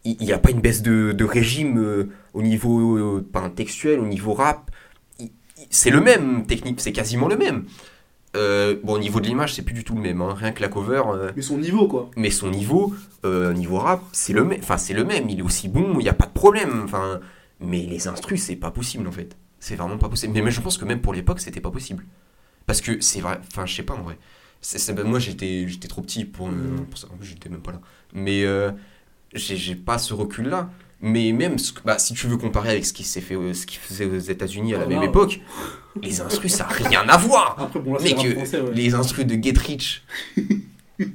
[0.05, 3.99] Il n'y a pas une baisse de, de régime euh, au niveau euh, pas textuel,
[3.99, 4.71] au niveau rap.
[5.69, 7.65] C'est le même technique, c'est quasiment le même.
[8.35, 10.21] Euh, bon, au niveau de l'image, c'est plus du tout le même.
[10.21, 12.09] hein, Rien que la cover, euh, Mais son niveau quoi.
[12.15, 12.93] mais son niveau,
[13.25, 14.59] euh, niveau rap, c'est le même.
[14.61, 15.27] Enfin, c'est le même.
[15.29, 15.95] Il est aussi bon.
[15.99, 16.83] Il n'y a pas de problème.
[16.85, 17.19] Enfin,
[17.59, 19.35] mais les instrus, c'est pas possible en fait.
[19.59, 20.33] C'est vraiment pas possible.
[20.33, 22.05] Mais, mais je pense que même pour l'époque, c'était pas possible.
[22.67, 23.39] Parce que c'est vrai.
[23.51, 24.17] Enfin, je sais pas en vrai.
[25.05, 26.85] Moi, j'étais, trop petit pour, euh, Mhm.
[26.85, 27.07] pour ça.
[27.21, 27.81] J'étais même pas là.
[28.13, 28.71] Mais euh,
[29.33, 30.69] j'ai, pas ce recul-là.
[30.99, 33.67] Mais même, que- bah, si tu veux comparer avec ce qui s'est fait, euh, ce
[33.67, 35.05] qui faisait aux États-Unis à la Oh, même wow.
[35.05, 35.39] époque,
[36.01, 37.55] les instrus, ça a rien à voir.
[37.59, 38.73] Après bon là français ouais.
[38.73, 40.03] les instrus de Get Rich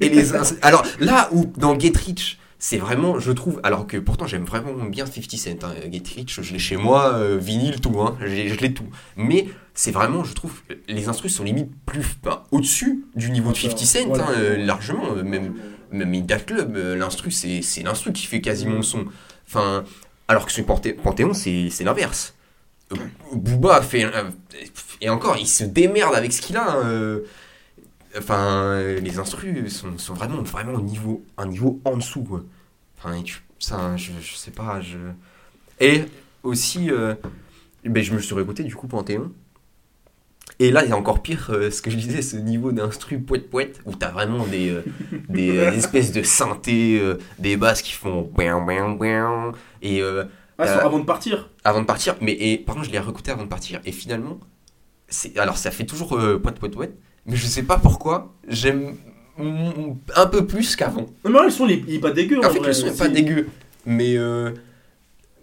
[0.01, 4.29] et les alors là où dans Get Rich c'est vraiment, je trouve, alors que pourtant
[4.29, 8.01] j'aime vraiment bien 50 Cent, hein, Get Rich, je l'ai chez moi, euh, vinyle, tout,
[8.01, 8.87] hein, je l'ai tout.
[9.17, 10.53] Mais c'est vraiment, je trouve,
[10.87, 14.29] les instrus sont limite plus ben, au-dessus du niveau de 50 Cent, Voilà.
[14.29, 15.55] hein, euh, largement, euh, même,
[15.91, 19.07] même That Club, l'instru, c'est l'instru qui fait quasiment le son.
[19.49, 19.83] Enfin,
[20.29, 22.35] alors que sur Panthé- Panthéon, c'est c'est l'inverse.
[23.35, 24.07] Booba fait.
[25.01, 26.77] Et encore, il se démerde avec ce qu'il a.
[26.77, 27.19] hein,
[28.19, 32.23] Enfin, les instrus sont, sont vraiment, vraiment au niveau, un niveau en dessous.
[32.25, 32.43] quoi.
[32.99, 33.23] Enfin,
[33.59, 34.81] ça, je, je sais pas.
[34.81, 34.99] Je...
[35.81, 36.05] Et
[36.43, 37.15] aussi, euh,
[37.85, 39.33] ben, je me suis réécouté du coup Panthéon.
[40.59, 43.19] Et là, il y a encore pire, euh, ce que je disais, ce niveau d'instru
[43.19, 44.85] poète poète, où t'as vraiment des, euh,
[45.29, 48.31] des, espèces de synthés, euh, des basses qui font.
[48.39, 48.49] Et
[50.59, 51.51] Ah, avant de partir.
[51.65, 54.39] avant de partir, mais et, par contre, je l'ai réécouté avant de partir, et finalement,
[55.37, 56.95] alors ça fait toujours poète poète poète,
[57.27, 58.97] mais je sais pas pourquoi, j'aime
[59.39, 61.07] un peu plus qu'avant.
[61.29, 62.39] Non, le son, il est, pas dégueu.
[62.39, 63.49] En en fait, vrai, le son est pas dégueu,
[63.87, 64.51] mais euh,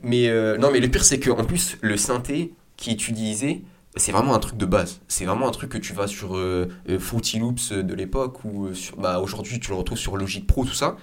[0.03, 3.63] mais euh, non, mais le pire c'est que en plus le synthé qui est utilisé,
[3.95, 5.01] c'est vraiment un truc de base.
[5.07, 6.67] C'est vraiment un truc que tu vas sur euh,
[6.99, 10.73] Fruity Loops de l'époque ou sur bah aujourd'hui tu le retrouves sur Logic Pro tout
[10.73, 10.97] ça,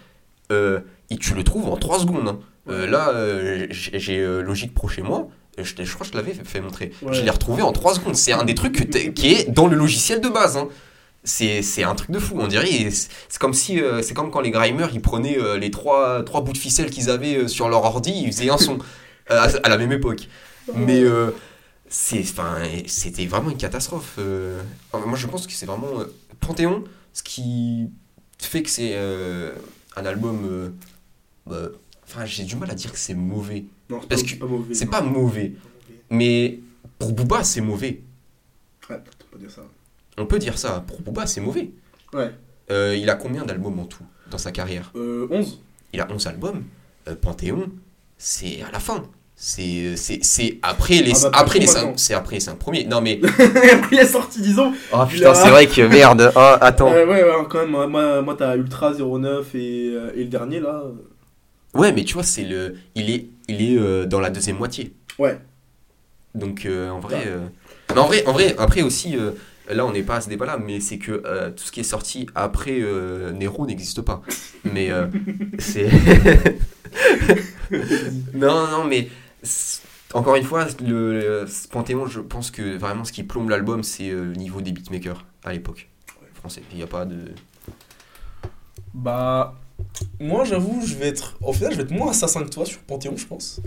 [0.51, 2.29] et tu le trouves en 3 secondes.
[2.29, 2.39] hein.
[2.69, 3.13] Là,
[3.71, 5.29] j'ai Logic Pro chez moi.
[5.59, 6.93] Je, crois que je l'avais fait, montrer.
[7.03, 7.15] Ouais.
[7.15, 8.17] Je l'ai retrouvé en 3 secondes.
[8.17, 10.57] C'est un des trucs qui est dans le logiciel de base.
[10.57, 10.69] hein.
[11.25, 12.37] C'est un truc de fou.
[12.39, 12.89] On dirait.
[12.91, 13.81] C'est comme si.
[13.81, 16.91] euh, c'est comme quand les Grimers ils prenaient euh, les trois, trois bouts de ficelle
[16.91, 18.79] qu'ils avaient euh, sur leur ordi, ils faisaient un son
[19.29, 20.29] à, à la même époque.
[20.75, 21.31] Mais euh,
[21.89, 24.19] c'était vraiment une catastrophe.
[24.93, 25.89] moi, je pense que c'est vraiment
[26.41, 27.89] Panthéon, ce qui
[28.39, 28.97] fait que c'est
[29.97, 30.73] un album.
[31.47, 31.69] bah,
[32.09, 33.65] Enfin, j'ai du mal à dire que c'est mauvais.
[33.91, 34.75] Non, c'est Parce pas- que pas mauvais.
[34.75, 35.53] C'est pas mauvais,
[36.11, 36.59] mais
[36.99, 38.03] pour Booba, c'est mauvais.
[38.91, 39.63] Ouais, faut pas dire ça.
[40.19, 40.85] On peut dire ça.
[40.87, 41.71] Pour Booba, c'est mauvais.
[42.13, 42.31] Ouais.
[42.71, 44.91] Euh, il a combien d'albums en tout dans sa carrière?
[44.97, 45.61] Euh, 11.
[45.93, 46.65] Il a 11 albums.
[47.09, 47.71] Euh, Panthéon,
[48.19, 49.05] c'est à la fin.
[49.39, 52.85] C'est c'est- c'est après les Ah bah, après les c'est après les cinq premiers.
[52.85, 53.21] Non mais
[53.73, 54.73] Après, il est sorti, disons.
[54.95, 56.33] oh putain, c'est vrai que merde.
[56.35, 56.91] Oh, attends.
[56.91, 57.71] Euh, ouais, ouais, quand même.
[57.91, 60.83] Moi, moi, t'as Ultra 09 et, et le dernier, là.
[61.75, 64.95] Ouais, mais tu vois, c'est le il est il est euh, dans la deuxième moitié.
[65.19, 65.39] Ouais.
[66.35, 67.47] Donc euh, en vrai euh,
[67.95, 69.31] mais en vrai en vrai après aussi euh,
[69.71, 71.81] là on n'est pas à ce débat là mais c'est que euh, tout ce qui
[71.81, 74.21] est sorti après euh, Nero n'existe pas.
[74.65, 75.07] Mais euh,
[75.59, 75.89] c'est
[78.35, 79.09] Non non mais
[80.13, 84.11] encore une fois le, le- Panthéon je pense que vraiment ce qui plombe l'album c'est
[84.11, 85.89] euh, le niveau des beatmakers à l'époque
[86.35, 86.63] français.
[86.71, 87.17] Il n'y a pas de
[88.95, 89.55] Bah.
[90.21, 91.37] Moi, j'avoue, je vais être.
[91.43, 93.61] Au final, je vais être moins assassin que toi sur Panthéon, je pense.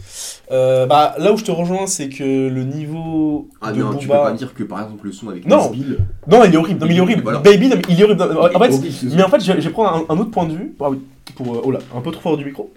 [0.52, 4.08] Euh, bah, là où je te rejoins, c'est que le niveau Ah de non, tu
[4.08, 4.24] peux Booba.
[4.30, 5.72] pas dire que par exemple le son avec Non.
[6.28, 6.80] Non, il est horrible.
[6.82, 7.22] Non, mais il est horrible.
[7.24, 7.39] Voilà.
[7.39, 8.22] Baby, non, mais il est horrible.
[8.24, 10.74] En fait, horrible, mais en fait, je vais prendre un, un autre point de vue.
[10.80, 11.00] Ah oui,
[11.36, 11.56] pour.
[11.56, 12.72] euh, oh là, un peu trop fort du micro.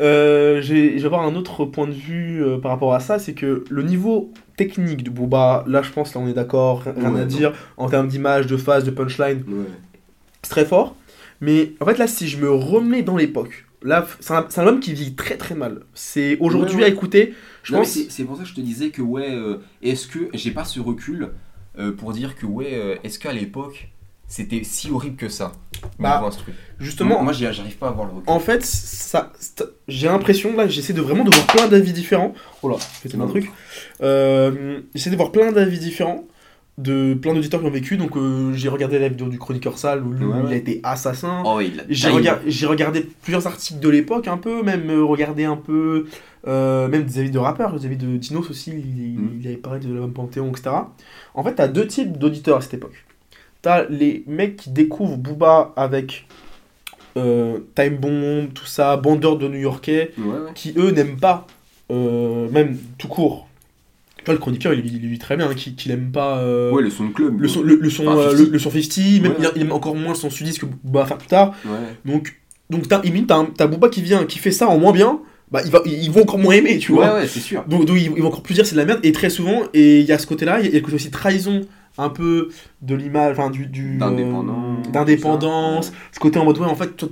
[0.00, 3.18] Euh, j'ai- je vais avoir un autre point de vue euh, par rapport à ça,
[3.18, 6.94] c'est que le niveau technique de Booba, là je pense là on est d'accord, rien
[7.12, 7.26] Ouais, à non.
[7.26, 9.64] dire, en termes d'image, de phase, de punchline, Ouais.
[10.42, 10.94] c'est très fort.
[11.40, 14.64] Mais en fait, là, si je me remets dans l'époque, là, c'est un, c'est un
[14.66, 15.80] album qui vit très très mal.
[15.94, 16.86] C'est aujourd'hui Ouais, ouais.
[16.88, 17.98] à écouter, je Non, pense.
[18.08, 20.80] c'est pour ça que je te disais que ouais, euh, est-ce que j'ai pas ce
[20.80, 21.30] recul
[21.78, 23.88] euh, pour dire que ouais, euh, est-ce qu'à l'époque
[24.26, 25.50] c'était si horrible que ça
[25.98, 26.30] Bah,
[26.78, 28.30] Justement, moi, j'arrive pas à avoir le recul.
[28.30, 29.32] en fait, ça,
[29.88, 32.32] j'ai l'impression, là, j'essaie de vraiment de voir plein d'avis différents.
[32.62, 33.50] Oh là, fait un truc.
[34.94, 36.26] J'essaie de voir plein d'avis différents
[36.82, 37.96] de plein d'auditeurs qui ont vécu.
[37.96, 41.42] Donc, euh, j'ai regardé la vidéo du chroniqueur sale où Ouais, il a été assassin.
[41.44, 41.84] Oh, il a
[42.46, 46.06] J'ai regardé plusieurs articles de l'époque, un peu, même euh, regardé un peu,
[46.46, 49.28] euh, même des avis de rappeurs, des avis de Dinos aussi, il, Mm.
[49.40, 50.70] il avait parlé de l'album Panthéon, etc.
[51.34, 53.04] En fait, t'as deux types d'auditeurs à cette époque.
[53.62, 56.26] T'as les mecs qui découvrent Booba avec
[57.16, 60.50] euh, Time Bomb, tout ça, bandeur de New-Yorkais, Ouais, ouais.
[60.54, 61.46] qui eux n'aiment pas,
[61.90, 63.48] euh, même tout court.
[64.32, 66.38] Le chroniqueur, il, il, il dit très bien, hein, qu'il aime pas.
[66.38, 67.40] euh, Ouais, le son de club.
[67.40, 68.46] le son, le, le son, Enfin, euh, 50.
[68.46, 69.36] le, le son 50, même, Ouais.
[69.40, 71.54] il, a- il aime encore moins le son sudiste que Booba va faire plus tard.
[71.64, 71.72] Ouais.
[72.04, 72.40] Donc,
[72.70, 73.02] donc t'as,
[73.56, 76.22] t'as, Booba qui vient, qui fait ça en moins bien, bah il va, ils vont
[76.22, 77.06] encore moins aimer, tu vois.
[77.14, 77.64] ouais, ouais, c'est sûr.
[77.66, 79.98] Donc, donc ils, vont encore plus dire c'est de la merde, et très souvent, et
[80.00, 81.62] il y a ce côté-là, il y a le côté aussi trahison
[81.98, 82.48] un peu
[82.82, 83.64] de l'image, enfin du...
[83.64, 87.04] euh, d'indépendance, ce côté en mode, ouais, en fait,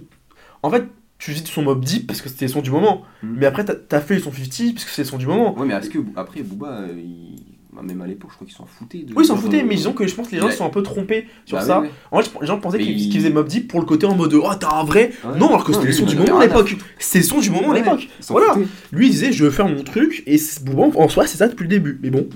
[0.62, 0.84] en fait,
[1.18, 3.34] tu dis son Mob Deep parce que c'était le son du moment, Mm.
[3.38, 5.58] mais après t'as, t'as fait son 50 parce que c'est le son du moment.
[5.58, 7.42] Ouais, mais est-ce que après Booba, euh, il...
[7.72, 8.98] bah, même à l'époque, je crois qu'ils s'en foutaient.
[8.98, 9.12] De...
[9.14, 10.70] Oui, ils s'en foutaient, mais disons que je pense que les gens se sont un
[10.70, 11.80] peu trompés sur Bah, ça.
[11.80, 11.92] ouais, ouais.
[12.12, 14.14] En fait, les gens pensaient qu'ils, il- qu'ils faisaient Mob Deep pour le côté en
[14.14, 15.10] mode, oh, t'as un vrai.
[15.24, 15.38] Ouais.
[15.38, 16.76] Non, alors que c'était lui, le son il du moment à l'époque.
[17.00, 18.08] C'est le son du moment à l'époque.
[18.28, 18.52] Voilà.
[18.54, 18.66] foutait.
[18.92, 21.64] Lui, il disait, je veux faire mon truc, et bon, en soi, c'est ça depuis
[21.64, 21.98] le début.
[22.02, 22.28] Mais bon.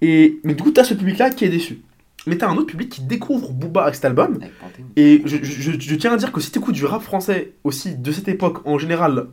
[0.00, 1.78] Et, mais du coup, t'as ce public-là qui est déçu.
[2.26, 4.38] Mais t'as un autre public qui découvre Booba avec cet album.
[4.96, 7.96] Et je, je- je- je tiens à dire que si t'écoutes du rap français aussi
[7.96, 9.26] de cette époque en général,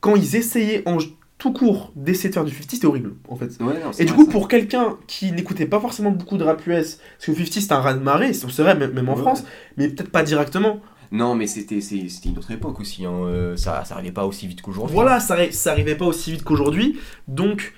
[0.00, 0.98] quand ils essayaient en
[1.38, 3.50] tout court d'essayer de faire du 50, c'était horrible en fait.
[3.60, 4.32] Ouais, non, c'est Et du vrai, coup, ça.
[4.32, 7.80] pour quelqu'un qui n'écoutait pas forcément beaucoup de rap US, parce que 50 c'est un
[7.80, 9.20] raz de marée, c'est vrai, même, même en Ouais.
[9.20, 9.44] France,
[9.76, 10.80] mais peut-être pas directement.
[11.12, 13.04] Non, mais c'était une autre époque aussi.
[13.04, 14.94] hein, euh, ça, ça arrivait pas aussi vite qu'aujourd'hui.
[14.94, 16.98] Voilà, ça, ça arrivait pas aussi vite qu'aujourd'hui.
[17.28, 17.74] Donc,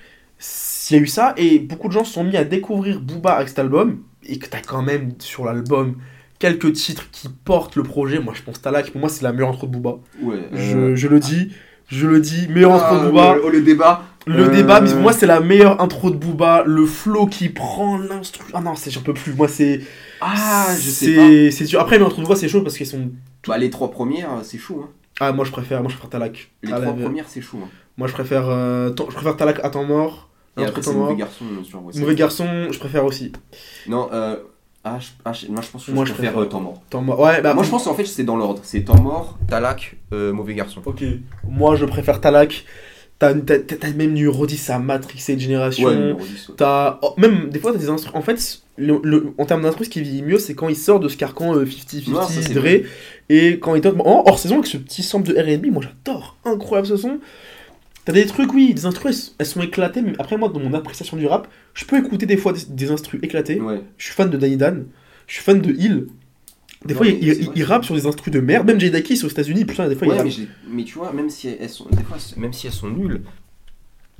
[0.89, 3.33] il y a eu ça, et beaucoup de gens se sont mis à découvrir Booba
[3.33, 5.95] avec cet album, et que t'as quand même sur l'album
[6.39, 8.19] quelques titres qui portent le projet.
[8.19, 9.97] Moi, je pense Talak, pour moi, c'est la meilleure intro de Booba.
[10.21, 10.37] Ouais.
[10.53, 11.51] Je, je le dis,
[11.87, 13.35] je le dis, meilleure intro de Booba.
[13.35, 14.03] Le, le débat.
[14.27, 16.63] Le Euh, débat, mais pour moi, c'est la meilleure intro de Booba.
[16.65, 18.43] Le flow qui prend l'instru.
[18.53, 19.33] Ah non, c'est- j'en peux plus.
[19.33, 19.81] Moi, c'est.
[20.21, 21.27] Ah, je sais pas.
[21.51, 21.79] c'est- sûr.
[21.79, 23.09] Après, mais intro de Booba, c'est chaud parce qu'ils sont.
[23.47, 24.85] Bah, les trois premières, c'est chaud.
[24.85, 24.89] Hein.
[25.21, 26.51] Ah, moi, je préfère, moi, je préfère Talak.
[26.63, 27.59] Les Ah, trois premières, c'est chaud.
[27.63, 27.69] Hein.
[27.97, 30.28] Moi, je préfère, euh, je préfère Talak à temps mort.
[30.61, 32.01] Et après, c'est mauvais garçon sur West Side.
[32.01, 33.31] Mauvais garçon, je préfère aussi.
[33.87, 34.37] Non, euh.
[34.83, 36.47] Ah, je, ah, je- moi je pense que Moi, je je préfère préfère.
[36.47, 36.81] euh, Temps mort.
[36.89, 37.19] Temps mort.
[37.19, 37.53] Ouais, bah.
[37.53, 38.61] Moi je pense en fait c'est dans l'ordre.
[38.63, 40.81] C'est Temps mort, Talak, euh, Mauvais garçon.
[40.85, 41.03] Ok.
[41.47, 42.63] Moi, je préfère Talak.
[43.19, 43.33] T'as
[43.97, 45.87] même eu Roddy, ça a matrixé de génération.
[45.87, 46.55] Ouais, numéro 10, ouais.
[46.57, 46.99] T'as.
[47.01, 48.17] oh, même des fois, t'as des instruments.
[48.17, 51.01] En fait, le, le- en termes d'instru, ce qui vieillit mieux, c'est quand il sort
[51.01, 52.85] de ce carcan euh, 50-50 Non, ça, c'est Dre.
[53.27, 56.37] Et quand il en hors saison avec ce petit sample de RB, moi j'adore.
[56.45, 57.19] Incroyable ce son.
[58.05, 60.73] T'as des trucs, oui, des instrus, elles- elles sont éclatées, mais après, moi, dans mon
[60.73, 63.59] appréciation du rap, je peux écouter des fois des, des instrus éclatés.
[63.61, 63.81] Ouais.
[63.97, 64.85] Je suis fan de Danny Dan,
[65.27, 66.07] je suis fan de Hill.
[66.85, 68.65] Des Non, fois, il, il- il rappe sur des instrus de merde.
[68.65, 70.27] Même Jay Daki aux États-Unis, putain, des fois, il Ouais, rappe.
[70.27, 73.21] mais, mais tu vois, même si elles sont, des fois, même si elles sont nulles,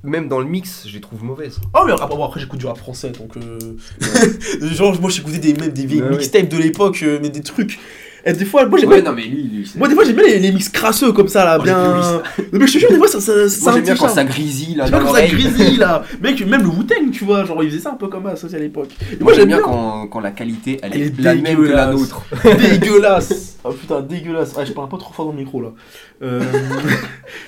[0.04, 1.60] même dans le mix, je les trouve mauvaises.
[1.74, 3.38] Oh, mais après, bon, après, j'écoute du rap français, donc.
[3.38, 3.58] euh,
[4.74, 6.18] Genre, moi, j'écoutais des, même des vieilles Ouais, ouais.
[6.18, 7.80] mixtapes de l'époque, euh, mais des trucs.
[8.26, 9.12] Et des fois, moi, j'aime Ouais, bien.
[9.12, 11.28] non, mais lui, lui c'est- Moi, des fois, j'aime bien les, les mix crasseux comme
[11.28, 12.22] ça, là, Oh, bien.
[12.52, 13.22] mais je te jure, des fois, ça.
[13.22, 15.32] ça, ça j'aime bien quand ça grésille là Tu dans vois, quand ça l'oreille.
[15.50, 18.26] grésille là Mec, même le Wu-Tang, tu vois, genre il faisait ça un peu comme
[18.36, 18.90] ça aussi à l'époque.
[19.20, 21.88] Et Moi j'aime bien quand, quand la qualité elle, Elle est, la même que la
[21.94, 22.24] nôtre.
[22.60, 25.70] dégueulasse Oh putain, dégueulasse Ah, je parle un peu trop fort dans le micro là.
[26.22, 26.42] Euh,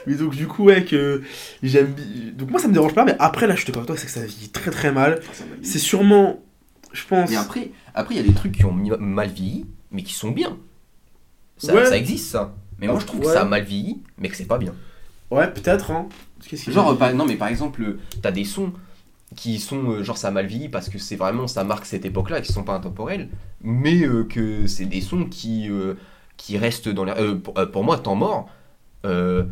[0.08, 1.22] mais donc, du coup, ouais, que
[1.64, 1.94] j'aime.
[2.38, 4.12] Donc, moi ça me dérange pas, mais après là, je te parle toi, c'est que
[4.12, 5.20] ça vit très très mal.
[5.62, 6.40] C'est sûrement.
[6.94, 7.30] Je pense.
[7.30, 10.32] Mais après, après il y a des trucs qui ont mal vieilli, mais qui sont
[10.32, 10.58] bien.
[11.58, 11.86] Ça, Ouais.
[11.86, 12.56] ça existe ça.
[12.80, 14.74] Mais moi je trouve que ça a mal vieilli, mais que c'est pas bien.
[15.30, 16.08] Ouais, peut-être, hein.
[16.48, 18.74] Qu'est-ce qu'il Genre, euh, par- non, mais par exemple, euh, t'as des sons
[19.36, 22.04] qui sont, euh, genre, ça a mal vieilli parce que c'est vraiment, ça marque cette
[22.04, 23.30] époque-là, qui sont pas intemporels,
[23.62, 25.94] mais euh, que c'est des sons qui, euh,
[26.38, 27.14] qui restent dans les.
[27.14, 28.50] euh, pour, euh, pour moi, temps mort,
[29.06, 29.44] euh,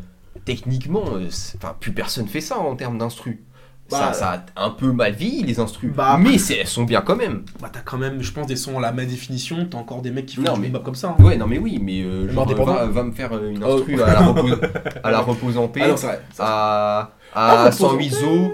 [0.46, 3.44] techniquement, euh, enfin, plus personne fait ça en termes d'instru.
[3.92, 7.02] Bah, ça, ça a un peu mal vieilli les instrus, Bah, mais elles sont bien
[7.02, 7.44] quand même.
[7.62, 10.12] Bah, t'as quand même, je pense, des sons à la main définition, t'as encore des
[10.12, 11.16] mecs qui font Non, du mais- comme ça.
[11.20, 11.24] hein.
[11.24, 13.78] Ouais, non, mais oui, mais euh, genre, va, va me faire euh, une Oh.
[13.78, 14.58] instru à, la repose,
[15.04, 16.22] à la repose en paix, Ah non, vrai.
[16.40, 18.52] à, Ah, à repose en 108 zo,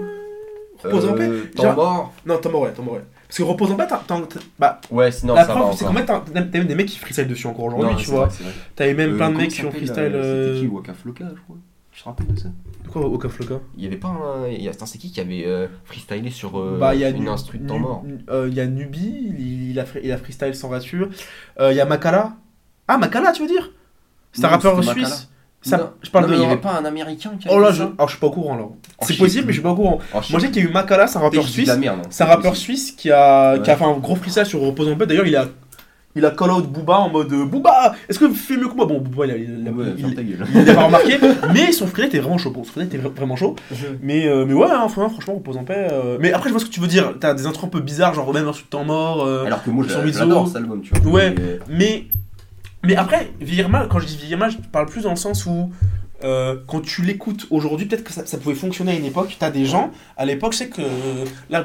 [0.84, 2.12] Repose en paix Genre- mort.
[2.26, 3.00] Non, t'en ouais, t'en ouais.
[3.26, 4.00] Parce que repose en paix, t'as.
[4.58, 7.46] Bah, Ouais, sinon la preuve, c'est qu'en fait, t'as même des mecs qui freestyle dessus
[7.46, 8.28] encore aujourd'hui, tu vois.
[8.76, 10.12] T'avais même Euh, plein de mecs qui ont freestyle.
[10.14, 11.56] euh, C'était qui Waka Flocka, je crois?
[11.96, 12.48] Je te rappelle de ça?
[12.92, 14.48] Quoi, Oka Flocka Il y avait pas un.
[14.48, 17.04] il y a- Attends, c'est qui qui avait euh, freestylé sur euh, Bah, il y
[17.04, 18.04] a une Nu- instru de temps Nu- mort?
[18.28, 21.08] Euh, Il y a Nubi, il, il a, free- il a freestyle sans rature.
[21.58, 22.34] Euh, Il y a Makala.
[22.86, 23.70] Ah, Makala, tu veux dire?
[24.32, 25.08] C'est un Non, rappeur c'était suisse.
[25.08, 25.22] Makala.
[25.62, 26.36] Ça- Non, je parle non, de.
[26.36, 28.08] mais il y avait pas un américain qui a Oh là, fait je, ça alors,
[28.08, 28.72] je suis pas au courant alors.
[28.98, 29.98] Oh, c'est je possible, mais je suis pas au courant.
[30.14, 31.52] Oh, je Moi, je sais qu'il y a eu Makala, c'est un rappeur que je
[31.54, 31.84] dis de la suisse.
[31.84, 32.00] merde.
[32.04, 32.08] hein.
[32.10, 33.78] C'est un rappeur suisse qui a, qui a Ouais.
[33.78, 35.06] fait un gros freestyle sur Repose en paix.
[35.06, 35.46] D'ailleurs, il a,
[36.16, 38.74] il a call out Booba en mode euh, Booba, est-ce que vous faites mieux que
[38.74, 40.46] moi Bon, Booba, il a, il a- Ouais, il- ferme ta gueule.
[40.54, 41.18] il l'a pas remarqué,
[41.54, 42.50] mais son freestyle était vraiment chaud.
[42.50, 43.54] Bon, son freestyle était vra- vraiment chaud.
[44.02, 45.88] Mais, euh, mais ouais, hein, fran- franchement, Repose en paix.
[45.92, 47.14] euh, Mais après, je vois ce que tu veux dire.
[47.20, 49.24] T'as des intros un peu bizarres, genre même un truc temps mort.
[49.24, 51.12] euh, Alors que moi, j'adore cet album, tu vois.
[51.12, 51.34] Ouais.
[51.36, 52.04] Mais, Mais,
[52.84, 55.44] mais après, vieillir mal, quand je dis vieillir mal, je parle plus dans le sens
[55.46, 55.70] où
[56.24, 59.36] euh, quand tu l'écoutes aujourd'hui, peut-être que ça, ça pouvait fonctionner à une époque.
[59.38, 61.64] T'as des gens, à l'époque, sais que euh, là,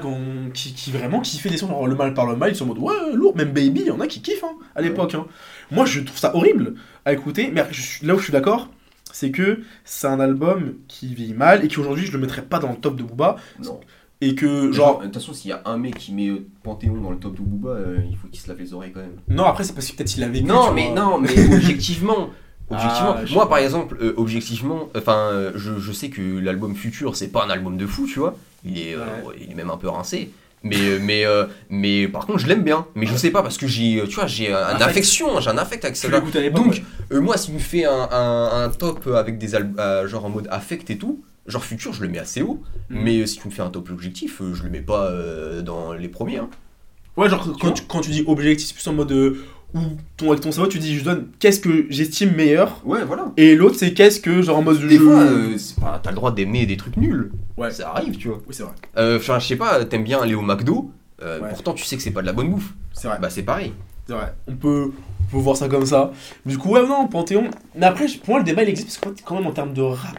[0.54, 2.68] qui, qui vraiment kiffaient des sons, genre le mal par le mal, ils sont en
[2.68, 5.16] mode ouais, lourd, même Baby, il y en a qui kiffent hein, à l'époque.
[5.16, 5.26] hein.
[5.72, 8.68] Moi, je trouve ça horrible à écouter, mais je là où je suis d'accord,
[9.14, 12.60] c'est que c'est un album qui vieillit mal et qui aujourd'hui, je le mettrais pas
[12.60, 13.38] dans le top de Booba.
[13.64, 13.80] Non.
[14.24, 17.02] Et que, Genre, de toute façon, s'il y a un mec qui met euh, Panthéon
[17.02, 19.16] dans le top de Booba, euh, il faut qu'il se lave les oreilles quand même.
[19.30, 20.46] non, après, c'est parce que peut-être il a vécu.
[20.46, 20.96] Non, tu mais vois.
[20.96, 22.30] non, mais objectivement.
[22.72, 27.16] Objectivement, Ah, moi par exemple, euh, objectivement, enfin, euh, je, je sais que l'album Futur,
[27.16, 28.36] c'est pas un album de fou, tu vois.
[28.64, 29.06] Il est, euh,
[29.40, 30.32] il est même un peu rincé.
[30.64, 31.24] Mais, mais,
[31.72, 32.86] mais par contre, je l'aime bien.
[32.94, 34.82] Mais je sais pas parce que j'ai, tu vois, j'ai un Affect.
[34.84, 36.54] affection, j'ai un affect avec l'époque.
[36.54, 37.20] Donc, ouais.
[37.20, 40.48] moi, si tu me fais un, un, un top avec des albums, genre en mode
[40.52, 42.62] affect et tout, genre Futur, je le mets assez haut.
[42.92, 43.02] Mhm.
[43.02, 45.12] Mais si tu me fais un top objectif, je le mets pas
[45.64, 46.38] dans les premiers.
[46.38, 46.50] hein.
[47.18, 49.36] Ouais, genre quand tu, quand tu dis objectif, c'est plus en mode
[49.74, 49.80] où
[50.18, 53.32] ton, avec ton cerveau, tu dis je donne qu'est-ce que j'estime meilleur, Ouais, voilà.
[53.38, 56.10] et l'autre c'est qu'est-ce que genre en mode Des je- fois, euh, c'est pas- t'as
[56.10, 57.32] le droit d'aimer des trucs nuls.
[57.58, 57.72] Ouais.
[57.72, 58.38] Ça arrive, tu vois.
[58.48, 58.74] Oui, c'est vrai.
[58.98, 60.92] Euh, Enfin, je sais pas, t'aimes bien aller au McDo.
[61.22, 61.50] Euh, Ouais.
[61.50, 62.74] Pourtant, tu sais que c'est pas de la bonne bouffe.
[62.94, 63.18] C'est vrai.
[63.22, 63.74] Bah, c'est pareil.
[64.08, 64.34] C'est vrai.
[64.48, 64.92] On peut,
[65.30, 66.12] on peut voir ça comme ça.
[66.46, 67.50] Du coup, ouais, non, Panthéon.
[67.76, 69.82] Mais après, pour moi, le débat, il existe parce que quand même en termes de
[69.84, 70.18] rap,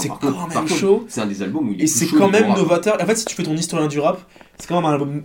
[0.00, 1.04] c'est par quand même par contre, chaud.
[1.08, 2.98] C'est un des albums où il est Et plus c'est chaud quand même novateur.
[3.00, 4.18] En fait, si tu fais ton historien du rap,
[4.58, 5.22] c'est quand même un album.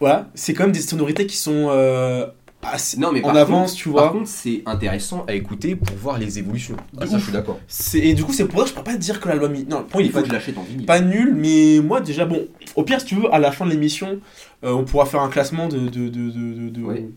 [0.00, 2.26] Voilà, c'est quand même des sonorités qui sont euh,
[2.62, 4.12] assez Non, mais en par avance, contre- tu Par vois.
[4.12, 6.76] contre, c'est intéressant à écouter pour voir les évolutions.
[7.00, 7.58] Ah, ça, je suis d'accord.
[7.94, 9.52] Et du coup, c'est pour ça que je peux pas dire que l'album.
[9.68, 10.86] Non, pour moi, il Il faut pas, l'achète en vinyle.
[10.86, 12.46] pas nul, mais moi, déjà, bon.
[12.76, 14.20] Au pire, si tu veux, à la fin de l'émission,
[14.64, 15.78] euh, on pourra faire un classement de.
[15.88, 17.08] de, de, de, Ouais.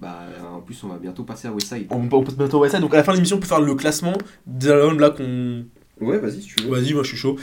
[0.00, 0.18] Bah,
[0.52, 1.86] en plus, on va bientôt passer à Westside.
[1.90, 2.80] On, on peut se mettre au ça.
[2.80, 4.14] Donc à la fin de l'émission, on peut faire le classement
[4.46, 5.64] des albums là qu'on.
[6.00, 7.36] Ouais, vas-y, si tu Vas-y, moi je suis chaud.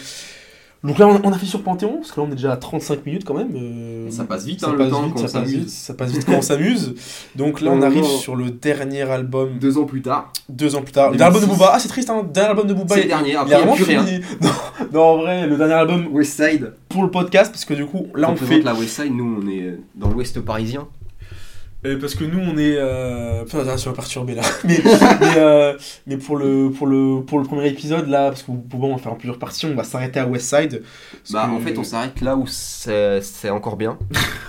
[0.83, 2.57] Donc là, on on a fait sur Panthéon, parce que là on est déjà à
[2.57, 3.49] 35 minutes quand même.
[3.53, 5.59] euh, ça passe vite, ça hein, le passe temps vite, quand on ça passe s'amuse.
[5.59, 6.95] vite, ça passe vite quand on s'amuse.
[7.35, 10.31] Donc là, on Non, arrive sur le dernier album, Deux ans plus tard.
[10.47, 11.11] deux ans plus tard.
[11.11, 11.59] Le dernier album de 2006.
[11.59, 12.95] Booba, ah c'est triste, hein, dernier album de Booba.
[12.95, 14.05] C'est le dernier, après, il a plus rien.
[14.41, 14.49] Non,
[14.93, 16.73] non, en vrai, le dernier album Westside.
[16.87, 18.61] pour le podcast, parce que du coup, là on on fait.
[18.61, 20.87] la Westside, nous, on est dans l'ouest parisien.
[21.85, 23.45] Euh, parce que nous on est euh...
[23.45, 25.77] putain tu vas perturber là mais, mais, euh,
[26.07, 29.01] mais pour le pour le pour le premier épisode là parce que bon on va
[29.01, 30.83] faire en plusieurs parties on va s'arrêter à Westside
[31.31, 33.97] Bah, que- en fait, on s'arrête là où c'est encore bien.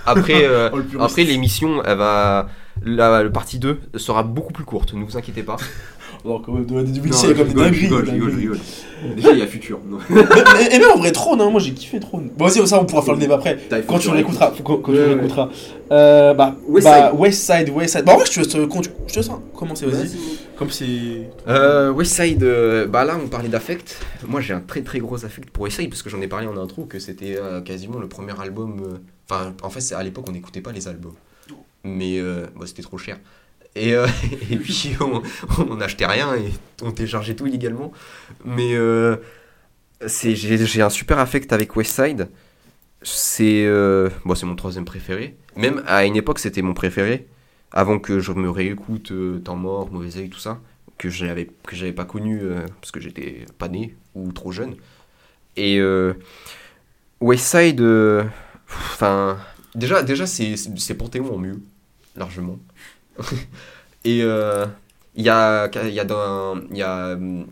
[0.05, 2.49] Après, euh, Oh, après l'émission, elle va.
[2.83, 5.57] La, partie 2 sera beaucoup plus courte, ne vous inquiétez pas.
[6.23, 8.29] Alors quand même de du Non, il y a comme des dingueries, rigole, des rigole,
[8.31, 8.41] dingueries.
[8.41, 8.59] rigole.
[9.15, 9.79] Déjà, il y a Futur.
[9.87, 9.97] Non.
[10.09, 13.01] mais même en vrai Trône hein, moi j'ai kiffé Trône bon vas-y ça on pourra
[13.01, 13.57] faire le débat après
[13.87, 15.49] quand tu Futur, réécouteras quand, tu réécouteras
[15.91, 19.87] euh, bah West bah Westside Westside bah en vrai je te laisse laisse hein, commencer
[19.87, 20.11] vas-y
[20.55, 20.85] comme c'est
[21.47, 23.97] Euh, Westside, euh, bah là on parlait d'affect.
[24.27, 26.55] Moi j'ai un très très gros affect pour Westside parce que j'en ai parlé en
[26.57, 28.79] intro que c'était euh, quasiment le premier album.
[28.85, 28.97] euh,
[29.33, 31.13] Enfin, en fait, c'est- à l'époque on n'écoutait pas les albums,
[31.85, 33.17] mais euh, c'était trop cher.
[33.75, 34.07] Et, euh,
[34.63, 36.51] puis on, n'achetait rien et
[36.81, 37.91] on téléchargeait tout illégalement.
[38.43, 39.17] Mais euh,
[40.05, 42.29] j'ai un super affect avec Westside.
[43.03, 45.35] C'est euh, bon, mon troisième préféré.
[45.55, 47.27] Même à une époque c'était mon préféré
[47.71, 50.59] avant que je me réécoute euh, Temps mort, Mauvais œil, tout ça
[50.97, 54.75] que que j'avais pas connu euh, parce que j'étais pas né ou trop jeune
[55.57, 56.13] et euh,
[57.21, 57.81] Westside
[58.67, 59.37] enfin
[59.73, 61.59] déjà déjà c'est Panthéon en mieux
[62.15, 62.59] largement
[64.03, 64.65] et euh,
[65.15, 67.47] il y a y a dans y a hum,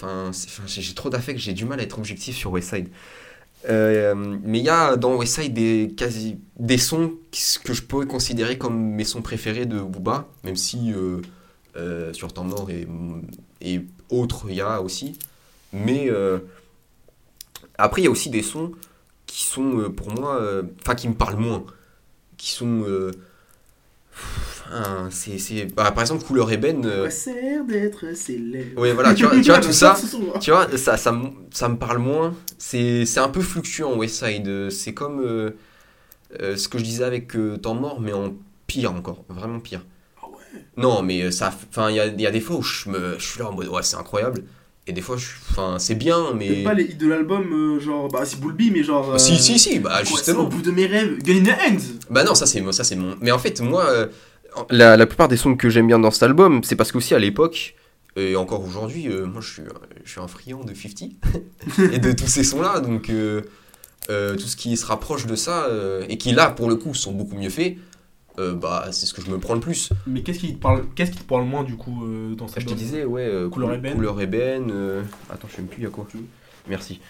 [0.00, 0.30] enfin
[0.66, 2.88] j'ai trop d'affect j'ai du mal à être objectif sur Westside
[3.68, 7.14] euh, mais il y a dans Westside des, quasi, des sons
[7.64, 12.44] que je pourrais considérer comme mes sons préférés de Booba, même si euh, sur Temps
[12.44, 12.86] Mort et,
[13.62, 15.16] et autres, il y a aussi.
[15.72, 16.10] Mais
[17.78, 18.72] après, il y a aussi des sons
[19.24, 20.42] qui sont pour moi,
[20.82, 21.64] enfin qui me parlent moins,
[22.36, 22.84] qui sont...
[24.16, 29.24] enfin, c'est, c'est- bah, par exemple, Couleur ébène, euh, sert d'être célèbre ouais, voilà, tu
[29.24, 30.38] vois, tu vois tout ça, hein.
[30.40, 32.34] tu vois, ça, ça, me- ça me parle moins.
[32.58, 34.70] C'est c'est un peu fluctuant, Westside.
[34.70, 35.50] C'est comme euh,
[36.40, 38.34] euh, ce que je disais avec Temps Mort, mais en
[38.66, 39.24] pire encore.
[39.28, 39.84] Vraiment pire.
[40.22, 40.62] Ah ouais?
[40.76, 41.52] Non, mais ça.
[41.70, 43.52] Enfin, il y a, y a des fois où je, me, je suis là en
[43.52, 44.44] mode, ouais, c'est incroyable.
[44.86, 46.62] Et des fois, je enfin, c'est bien, mais.
[46.62, 49.18] Pas les hits de l'album, euh, genre, bah c'est Bulby, mais genre.
[49.18, 50.44] Si, si, si, bah c'est au justement.
[50.44, 53.16] bout de mes rêves, Gun in the Hands Bah non, ça c'est ça c'est mon.
[53.22, 54.08] Mais en fait, moi, euh,
[54.70, 57.18] la, la plupart des sons que j'aime bien dans cet album, c'est parce qu'aussi à
[57.18, 57.74] l'époque
[58.16, 59.62] et encore aujourd'hui, euh, moi je suis
[60.04, 61.10] je suis un friand de 50
[61.92, 63.42] et de tous ces sons-là, donc euh,
[64.10, 66.94] euh, tout ce qui se rapproche de ça euh, et qui là pour le coup
[66.94, 67.76] sont beaucoup mieux faits,
[68.38, 69.90] euh, bah c'est ce que je me prends le plus.
[70.06, 72.62] Mais qu'est-ce qui te parle, qu'est-ce qui te parle moins du coup euh, dans cette
[72.62, 73.94] Je te disais, ouais, euh, Couleur cou- ébène.
[73.94, 74.70] Couleur ébène.
[74.72, 76.06] euh, Attends, je sais même plus, il y a quoi
[76.68, 77.00] Merci.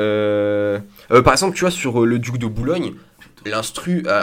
[0.00, 0.78] Euh,
[1.10, 2.94] euh, par exemple, tu vois, sur euh, le Duc de Boulogne,
[3.44, 4.02] l'instru.
[4.06, 4.22] euh,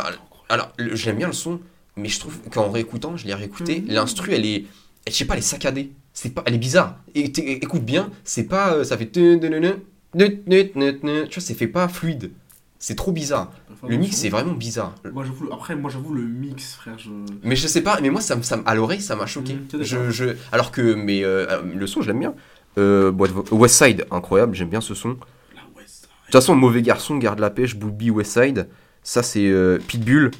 [0.49, 1.59] alors, j'aime bien le son,
[1.95, 3.87] mais je trouve qu'en réécoutant, je l'ai réécouté, Mhm.
[3.93, 4.65] l'instru, elle est.
[5.05, 5.91] elle- Je sais pas, elle est saccadée.
[6.13, 6.97] C'est pas, elle est bizarre.
[7.15, 8.73] Et écoute bien, c'est pas.
[8.75, 9.09] euh, Ça fait.
[9.11, 9.39] Tu
[11.39, 12.31] vois, c'est fait pas fluide.
[12.85, 13.49] C'est trop bizarre.
[13.87, 14.93] Le mix, c'est vraiment bizarre.
[15.13, 17.11] Moi j'avoue, après moi j'avoue le mix frère, je.
[17.41, 19.53] Mais je sais pas, mais moi, ça, ça, à l'oreille, ça m'a choqué.
[19.53, 19.85] D'accord.
[19.85, 22.33] je, je, alors que, mais euh, euh, le son, je l'aime bien.
[22.77, 23.09] Euh,
[23.51, 25.11] Westside, incroyable, j'aime bien ce son.
[25.11, 28.67] De toute façon, Mauvais Garçon, Garde la Pêche, Booby, Westside,
[29.01, 30.31] ça c'est euh, Pitbull.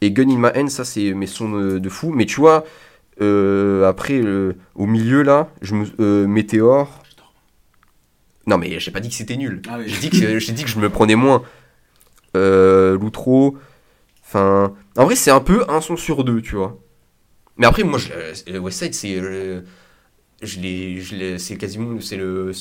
[0.00, 2.10] Et Gun in My Hand, ça c'est mes sons de, de fou.
[2.10, 2.64] Mais tu vois,
[3.20, 4.20] euh, après,
[4.74, 7.00] au milieu là, je me, Météore.
[8.48, 9.62] Non, mais j'ai pas dit que c'était nul.
[9.68, 9.84] Ah oui.
[9.86, 11.44] J'ai dit, que- dit que je me prenais moins.
[12.36, 13.56] Euh, L'outro.
[14.24, 14.74] Enfin.
[14.96, 16.78] En vrai, c'est un peu un son sur deux, tu vois.
[17.56, 18.10] Mais après, moi, je,
[18.50, 19.16] euh, Westside, c'est.
[19.20, 19.60] euh,
[20.40, 22.18] je l'ai, je c'est quasiment c'est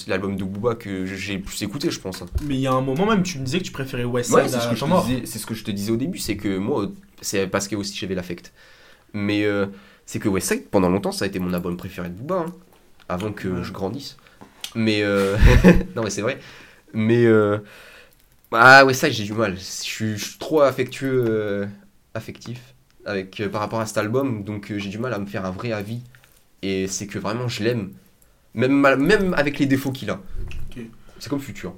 [0.07, 2.23] l'album de Booba que j'ai le plus écouté, je pense.
[2.43, 4.43] Mais il y a un moment même, tu me disais que tu préférais West Ouais,
[4.47, 5.05] Side c'est ce, à que je Temps te Mort.
[5.05, 6.91] disais- c'est ce que je te disais au début, c'est que moi,
[7.21, 8.53] c'est parce que aussi j'avais l'affect.
[9.13, 9.65] Mais euh,
[10.05, 12.53] c'est que Westside, pendant longtemps, ça a été mon album préféré de Booba, hein,
[13.09, 13.63] avant que Ouais.
[13.63, 14.15] je grandisse.
[14.75, 15.35] Mais euh,
[15.95, 16.37] non, mais c'est vrai.
[16.93, 17.57] Mais euh,
[18.51, 19.55] Ah ouais, ça j'ai du mal.
[19.57, 21.67] Je suis, je suis trop affectueux, euh,
[22.13, 22.75] affectif
[23.05, 25.45] avec, euh, par rapport à cet album, donc euh, j'ai du mal à me faire
[25.45, 26.01] un vrai avis.
[26.63, 27.93] Et c'est que vraiment je l'aime,
[28.55, 30.21] même, mal- même avec les défauts qu'il a.
[30.71, 30.81] Ok.
[31.19, 31.75] C'est comme Futur.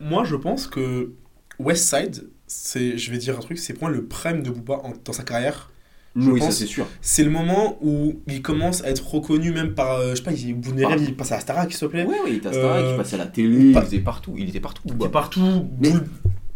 [0.00, 1.12] Moi, je pense que
[1.58, 4.76] West Side, c'est, je vais dire un truc, c'est pour moi le prime de Booba
[4.84, 5.70] en- dans sa carrière.
[6.16, 6.86] Je oui, pense- ça c'est sûr.
[7.00, 10.32] C'est le moment où il commence à être reconnu même par, euh, je sais pas,
[10.32, 12.02] il, au bout de mes Par- rêves, il passe à la Starac, s'il te plaît.
[12.04, 13.72] Ouais, ouais, il était à Starac, Euh, il passait à la télé.
[13.72, 14.82] pas- Il était partout, il était partout.
[14.88, 15.66] Il est partout.
[15.80, 15.92] Mais-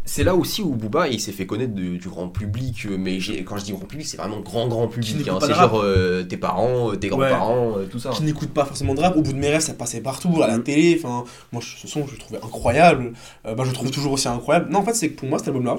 [0.07, 3.17] C'est là aussi où Booba il s'est fait connaître de- du grand public, euh, mais
[3.43, 5.27] quand je dis grand public, c'est vraiment grand grand public.
[5.27, 5.39] hein.
[5.41, 8.11] C'est genre euh, tes parents, euh, tes grands-parents, euh, tout ça.
[8.11, 9.17] qui n'écoute pas forcément de rap.
[9.17, 10.63] Au bout de mes rêves, ça passait partout, à la Mm.
[10.63, 11.01] télé.
[11.03, 13.13] Enfin, moi, ce son, je le trouvais incroyable.
[13.47, 14.69] Euh, bah, je le trouve toujours aussi incroyable.
[14.71, 15.77] Non, en fait, c'est que pour moi, cet album-là,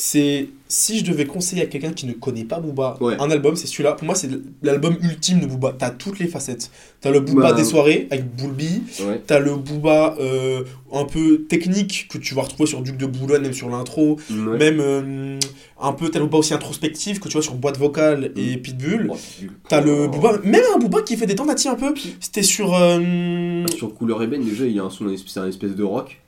[0.00, 3.16] c'est si je devais conseiller à quelqu'un qui ne connaît pas Booba Ouais.
[3.18, 3.92] un album, c'est celui-là.
[3.94, 4.28] Pour moi, c'est
[4.62, 5.74] l'album ultime de Booba.
[5.76, 6.70] T'as toutes les facettes.
[7.00, 8.82] T'as le Booba Bah, des soirées avec Boulby.
[9.00, 9.20] Ouais.
[9.26, 13.42] T'as le Booba euh, un peu technique que tu vas retrouver sur Duc de Boulogne,
[13.42, 14.20] même sur l'intro.
[14.30, 14.58] Ouais.
[14.58, 15.38] Même euh,
[15.80, 18.60] un peu, t'as le Booba aussi introspectif que tu vois sur Boîte Vocale et Mm.
[18.60, 19.08] Pitbull.
[19.12, 19.50] Oh, nul.
[19.68, 20.08] T'as le Oh.
[20.10, 21.92] Booba, même un Booba qui fait des tentatives un peu.
[22.20, 22.72] C'était sur.
[22.74, 26.20] euh, Sur Couleur Ébène, déjà, il y a un son, c'est un espèce de rock.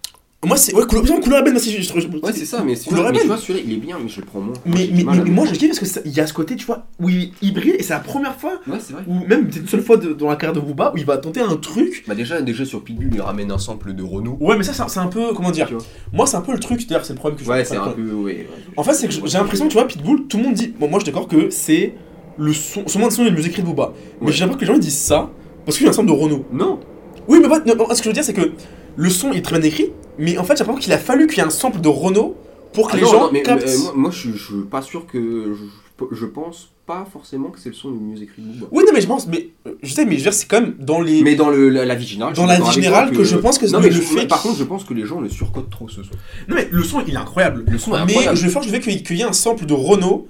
[0.42, 0.74] Moi, c'est.
[0.74, 3.98] Ouais, couleur, je- Ouais, c'est ça, mais, c'est Couleur tu vois, celui-là, il est bien,
[4.02, 4.54] mais je le prends moins.
[4.64, 6.86] Mais, mais, moi, je kiffe parce que ça- il y a ce côté, tu vois,
[6.98, 9.02] où il, il brille et c'est la première fois, Ouais, c'est vrai.
[9.06, 11.18] ou même c'est une seule fois de- dans la carrière de Booba, où il va
[11.18, 12.04] tenter un truc.
[12.08, 14.38] Bah déjà, déjà sur Pitbull, il ramène un sample de Renault.
[14.40, 15.34] Ouais, mais ça, c'est un- c'est un peu.
[15.34, 15.68] Comment dire.
[16.14, 17.88] Moi, c'est un peu le truc, d'ailleurs, c'est le problème que je Ouais, c'est un
[17.88, 18.10] peu.
[18.12, 18.48] Ouais.
[18.78, 20.72] En fait, c'est que j'ai l'impression, tu vois, Pitbull, tout le monde dit.
[20.80, 21.92] Bon, moi, je suis d'accord que c'est
[22.38, 22.88] le son.
[22.88, 23.92] Son de son est le écrit de Booba.
[24.22, 25.30] Mais j'ai l'impression que les gens ils disent ça
[25.66, 26.46] parce qu'il y a un ensemble de Renault.
[26.50, 26.80] Non
[27.28, 27.60] Oui, mais pas-
[27.94, 28.52] ce que je veux dire, c'est que
[28.96, 31.38] le son est très bien écrit, mais en fait, j'ai l'impression qu'il a fallu qu'il
[31.38, 32.36] y ait un sample de Renault
[32.72, 33.64] pour que Ah les non, gens non, mais, captent.
[33.66, 35.54] mais, euh, moi, moi, je suis- pas sûr que.
[35.54, 38.66] Je, je pense pas forcément que c'est le son le mieux écrit de Booba.
[38.72, 40.60] Oui, non, mais je pense, mais euh, je sais, mais je veux dire, c'est quand
[40.60, 41.22] même dans les.
[41.22, 42.34] Mais dans le, la, la vie générale.
[42.34, 44.64] Dans la vie générale que je pense que non, le- je- fait Par contre, je
[44.64, 46.10] pense que les gens le surcotent trop ce son.
[46.48, 47.64] Non, mais le son, il est incroyable.
[47.68, 48.36] Le son est mais incroyable.
[48.38, 50.26] je vais faire, je y, qu'il y ait un sample de Renault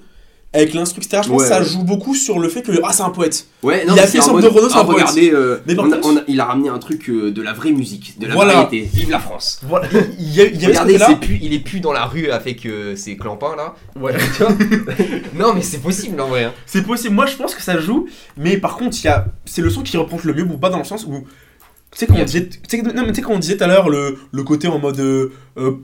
[0.53, 1.21] avec l'instru, etc.
[1.23, 2.73] Je pense Ouais, que ça joue beaucoup sur le fait que.
[2.83, 3.45] Ah, c'est un poète.
[3.63, 4.97] Ouais, Il mais a fait son de Renault, c'est un poète.
[5.07, 7.31] regardez, euh, Mais par on a- contre- on a- il a ramené un truc euh,
[7.31, 8.53] de la vraie musique, de la Voilà.
[8.55, 8.81] variété.
[8.93, 9.61] Vive la France.
[9.63, 9.87] Voilà.
[10.19, 11.17] Il y a, il y a Regardez, ce côté-là.
[11.21, 13.75] plus, il est plus dans la rue avec euh, ses clampins là.
[13.97, 14.13] Ouais.
[15.35, 16.43] Non, mais c'est possible en vrai.
[16.43, 16.53] hein.
[16.65, 17.15] C'est possible.
[17.15, 18.07] Moi, je pense que ça joue.
[18.35, 19.27] Mais par contre, il y a.
[19.45, 21.25] C'est le son qui représente le mieux Booba dans le sens où.
[21.93, 22.49] Tu sais, quand on disait,
[22.95, 25.01] non, quand on disait tout à l'heure le, le côté en mode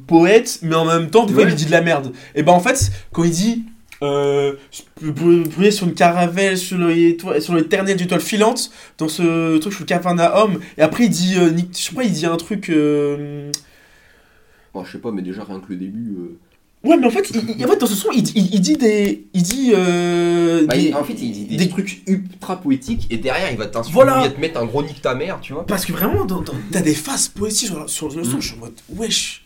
[0.07, 1.49] poète, mais en même temps, des fois, Ouais.
[1.49, 2.11] il dit de la merde.
[2.35, 3.63] Et ben en fait, quand il dit.
[4.03, 4.53] Euh,
[5.01, 8.69] brûler sur une caravelle, sur le- sur l'éternel étoile filante,
[8.99, 12.11] dans ce truc sur le Capernaum, et après il dit, euh, je sais pas, il
[12.11, 12.69] dit un truc.
[12.69, 13.51] euh,
[14.73, 16.13] Bon, je sais pas, mais déjà rien que le début.
[16.19, 16.37] euh,
[16.83, 18.61] Ouais, mais en fait, il, il- en fait, dans ce son, il, dit- il, il
[18.61, 19.25] dit des.
[19.33, 19.71] Il dit.
[19.73, 23.57] euh, Bah, des- en fait, il dit des, des- trucs ultra poétiques et derrière, il
[23.57, 24.19] va t'insulter, Voilà.
[24.19, 25.65] il va te mettre un gros nique ta mère, tu vois.
[25.65, 26.27] Parce que vraiment,
[26.71, 28.41] t'as des phases poétiques sur, sur le son, Mm.
[28.41, 29.43] je suis en mode wesh.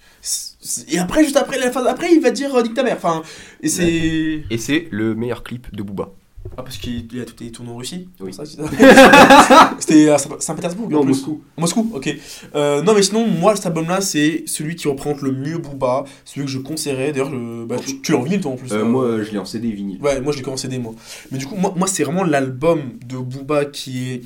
[0.90, 2.96] Et après, juste après la phase, après, il va dire euh, nique ta mère.
[2.98, 3.24] Enfin,
[3.64, 4.44] et c'est.
[4.50, 6.12] Et c'est le meilleur clip de Booba.
[6.58, 8.32] Ah, parce qu'il il a tout été tourné en Russie Oui.
[9.80, 11.10] C'était à Saint- Saint-Pétersbourg Non, en plus.
[11.12, 11.42] Moscou.
[11.58, 12.16] Moscou, ok.
[12.56, 16.46] Euh, non, mais sinon, moi, cet album-là, c'est celui qui représente le mieux Booba, celui
[16.46, 17.12] que je conseillerais.
[17.12, 18.72] D'ailleurs, je- bah, tu, tu l'as en vinyle, toi, en plus.
[18.74, 20.02] Euh, moi, je l'ai en CD vinyle.
[20.02, 20.94] Ouais, moi je l'ai commencé des moi.
[21.32, 24.22] Mais du coup, moi, moi c'est vraiment l'album de Booba qui est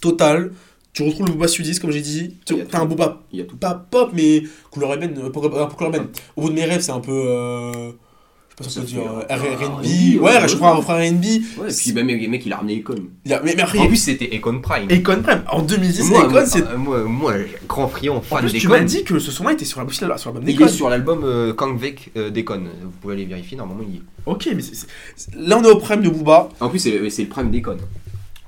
[0.00, 0.52] total.
[0.94, 2.36] Tu retrouves le Booba sudiste, comme j'ai dit.
[2.44, 2.88] Tu Il as un tout.
[2.88, 3.56] Booba, Il y a tout.
[3.56, 5.18] pas pop, mais couleur ébène.
[5.18, 6.08] euh, couleur ébène.
[6.36, 7.12] Au bout de mes rêves, c'est un peu.
[7.12, 7.72] euh,
[8.58, 9.00] je sais pas si on peut dire.
[9.10, 10.20] euh, euh, R&B.
[10.22, 11.24] Ouais, je crois un refrain RB.
[11.24, 12.96] Ouais, et puis, bah, mec, mec, il a ramené Econ.
[13.24, 14.86] Il a- Mais, mais après, En plus, c'était Econ Prime.
[14.90, 15.42] Econ Prime.
[15.50, 16.60] En 2010, moi, Econ, moi, c'est.
[16.62, 17.34] euh, moi, moi,
[17.66, 18.68] grand friand, En fan plus, tu d'Econ.
[18.68, 19.94] m'as dit que ce son-là était sur l'album
[20.46, 20.66] Il d'Econ.
[20.66, 22.64] est sur l'album euh, Kangvek euh, d'Econ.
[22.82, 24.02] Vous pouvez aller vérifier, normalement il y est.
[24.26, 24.86] Ok, mais c'est-
[25.38, 26.50] là, on est au prime de Booba.
[26.60, 27.78] En plus, c'est c'est le prime d'Econ.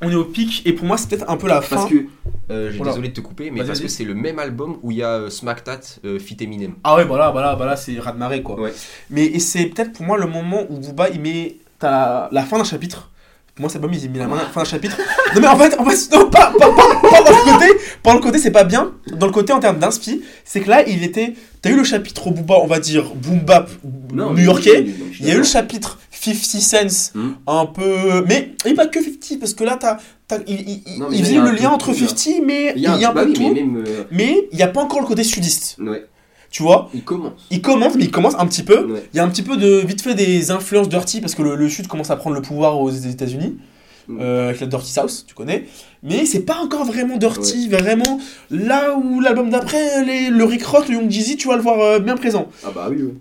[0.03, 0.63] On est au pic.
[0.67, 1.77] Et pour moi, c'est peut-être un peu la fin.
[1.77, 2.07] Parce que.
[2.51, 2.93] Euh, j'ai Voilà.
[2.93, 5.13] désolé de te couper, mais parce que c'est le même album où il y a
[5.15, 6.75] euh, Smacktat euh, Fit Eminem.
[6.85, 8.61] Ah ouais, voilà, voilà, voilà, c'est raz de marée quoi.
[8.61, 8.73] Ouais.
[9.09, 12.59] Mais et c'est peut-être pour moi le moment où Booba il met t'as la fin
[12.59, 13.11] d'un chapitre.
[13.55, 14.99] Pour moi, cet album, il met la main- fin d'un chapitre.
[15.35, 17.67] Non, mais en fait, en fait non, pas, pas, pas, pas dans le côté.
[18.03, 18.93] Pas dans le côté, c'est pas bien.
[19.13, 21.35] Dans le côté en termes d'inspi, c'est que là, il était.
[21.63, 23.71] T'as eu le chapitre Booba, on va dire, boom bap
[24.13, 24.87] new-yorkais.
[25.21, 25.99] Il y a eu le chapitre
[26.33, 27.33] 50 cents, Hmm.
[27.47, 28.25] un peu.
[28.29, 29.99] Mais et pas que 50, parce que là, t'as.
[30.47, 32.09] il il, Non, il faisait le lien entre tout, là.
[32.09, 33.55] 50, mais Il y a, un- un bah peu oui, tout.
[33.55, 35.77] mais euh, Mais il n'y a pas encore le côté sudiste.
[35.81, 36.07] ouais,
[36.51, 36.89] Tu vois?
[36.95, 37.47] Il commence.
[37.51, 38.85] Il commence, mais il commence un petit peu.
[38.93, 39.03] Ouais.
[39.13, 41.57] Il y a un petit peu de vite fait des influences Dirty parce que le,
[41.57, 43.57] le Sud commence à prendre le pouvoir aux États-Unis
[44.07, 44.19] Mm.
[44.21, 45.65] euh, avec la Dirty South, tu connais.
[46.03, 48.21] Mais c'est pas encore vraiment Dirty, vraiment
[48.51, 51.99] là où l'album d'après, le Rick Ross, le Young Jeezy, tu vas le voir euh,
[52.01, 52.49] bien présent.
[52.67, 53.13] Ah bah oui, oui.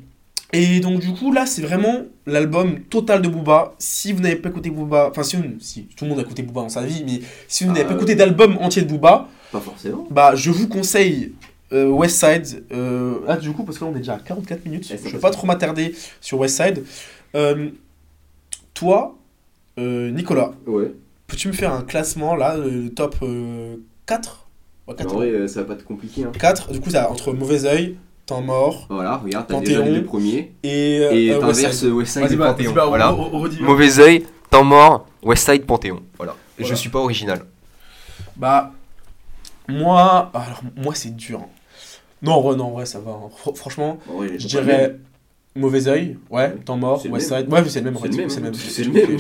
[0.56, 3.74] Et donc du coup là, c'est vraiment l'album total de Booba.
[3.80, 6.62] Si vous n'avez pas écouté Booba, enfin si, si tout le monde a écouté Booba
[6.62, 7.96] dans sa vie, mais si vous n'avez pas ouais.
[7.98, 10.08] écouté d'album entier de Booba, Pas forcément.
[10.12, 11.34] bah je vous conseille
[11.72, 12.64] euh, West Side.
[12.72, 14.88] euh, ah, du coup, parce que là, on est déjà à 44 minutes.
[14.88, 16.84] Je vais passe pas trop m'attarder sur West Side.
[17.36, 17.70] Euh,
[18.76, 19.16] toi,
[19.80, 20.92] euh, Nicolas, Ouais.
[21.26, 24.46] peux-tu me faire un classement là, le top euh, 4
[24.88, 26.24] ouais, 4, En vrai, euh, ça va pas être compliqué.
[26.26, 26.32] Hein.
[26.38, 29.80] 4, du coup, ça entre Mauvais Oeil, Temps Mort Voilà, regarde, t'as Panthéon.
[29.80, 30.54] déjà les deux premiers.
[30.64, 31.90] et, euh, Et euh, West t'inverses Side.
[31.92, 32.74] West Side et bah, Panthéon.
[32.88, 33.16] voilà.
[33.62, 36.02] Mauvais oeil, temps mort, Westside, Panthéon.
[36.18, 36.36] Voilà.
[36.58, 36.70] Voilà.
[36.70, 37.44] je suis pas original.
[38.38, 38.72] Bah,
[39.68, 41.40] moi, alors, moi, c'est dur.
[41.42, 41.48] hein.
[42.22, 43.12] Non, en vrai, non, en vrai, ça va.
[43.12, 43.30] hein.
[43.44, 44.00] Fr- franchement,
[44.38, 44.96] je dirais
[45.56, 47.28] Mauvais Oeil, ouais, Temps Mort, West.
[47.28, 47.48] Side.
[47.48, 48.30] Ouais, mais c'est le même, C'est le même.
[48.30, 48.50] C'est le hein.
[48.50, 48.54] même.
[48.56, 49.20] C'est le même.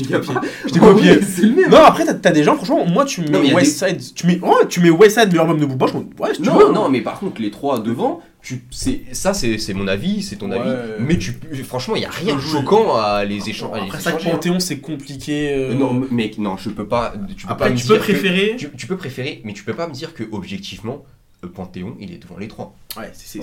[0.65, 1.21] Je t'ai copié.
[1.21, 1.69] C'est le même.
[1.69, 4.01] Non, après, t'as- des gens, franchement, moi, tu mets West Side.
[4.15, 6.89] Tu mets, ouais, tu mets West Side, meilleur album de Booba, je ouais, Non, non,
[6.89, 8.63] mais par contre, les trois devant, Tu,
[9.11, 10.71] ça, c'est, mon avis, c'est ton avis.
[10.99, 13.77] Mais tu, franchement, il a rien de choquant à les échanges.
[13.79, 15.53] Après, ça, Panthéon, c'est compliqué.
[15.53, 17.13] euh, Non, mec, non, je peux pas.
[17.37, 18.55] Tu peux Après, tu préférer.
[18.57, 21.03] tu, tu peux préférer, mais tu peux pas me dire que objectivement,
[21.43, 22.75] euh, Panthéon, il est devant les trois.
[22.97, 23.39] Ouais, c'est.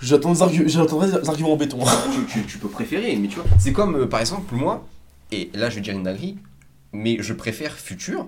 [0.00, 1.78] J'attends des, argu- des arguments en béton.
[2.12, 4.86] tu, tu- tu peux préférer, mais tu vois, c'est comme euh, par exemple moi,
[5.32, 6.36] et là je vais dire une dinguerie,
[6.92, 8.26] mais je préfère Futur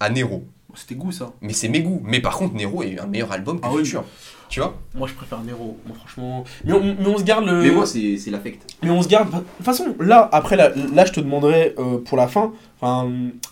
[0.00, 0.44] à Nero.
[0.76, 1.32] C'était goût, ça.
[1.40, 2.02] Mais c'est mes goûts.
[2.04, 3.84] Mais par contre, Nero est un meilleur album que Ah oui.
[3.84, 4.02] Futur.
[4.48, 4.76] Tu vois?
[4.96, 5.78] Moi, je préfère Nero.
[5.86, 6.42] Moi, franchement.
[6.64, 7.62] Mais on, mais on se garde le.
[7.62, 8.60] Mais moi, c'est c'est l'affect.
[8.82, 9.30] Mais on se garde.
[9.30, 12.52] De toute façon, là, après, là, là je te demanderai euh, pour la fin.
[12.80, 13.08] Enfin,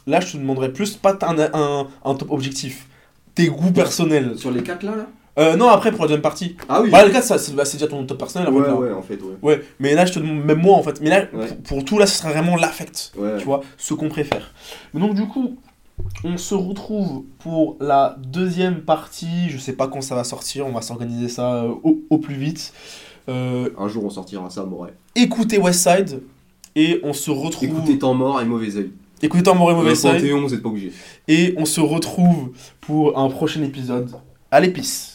[0.09, 2.89] là, je te demanderai plus, pas un, un, un top objectif.
[3.37, 4.37] Tes goûts personnels.
[4.37, 5.07] Sur les quatre là, là?
[5.39, 6.57] Euh, non, après, pour la deuxième partie.
[6.68, 6.91] Ah oui.
[6.91, 8.49] Bah, le cas, ça, c'est bah, c'est déjà ton top personnel.
[8.51, 8.74] Ouais, là.
[8.74, 9.35] ouais, en fait, ouais.
[9.43, 11.01] Ouais, mais là, je te demande, même moi, en fait.
[11.01, 11.47] Mais là, Ouais.
[11.47, 13.12] pour, pour tout, là, ce sera vraiment l'affect.
[13.16, 13.39] Ouais.
[13.39, 14.53] Tu vois, ce qu'on préfère.
[14.93, 15.57] Donc, du coup,
[16.24, 19.49] on se retrouve pour la deuxième partie.
[19.49, 20.66] Je sais pas quand ça va sortir.
[20.66, 22.72] On va s'organiser ça euh, au, au plus vite.
[23.28, 24.93] Euh, Un jour, on sortira ça, Moret.
[25.14, 26.22] écoutez Westside.
[26.74, 27.68] Et on se retrouve.
[27.68, 28.91] Écoutez Temps Mort et Mauvais Oeil.
[29.22, 30.12] Écoutez Temps Mort et Mauvais Le Side.
[30.12, 30.91] Panthéon, vous êtes pas obligé.
[31.28, 34.11] Et on se retrouve pour un prochain épisode.
[34.51, 35.12] Allez, peace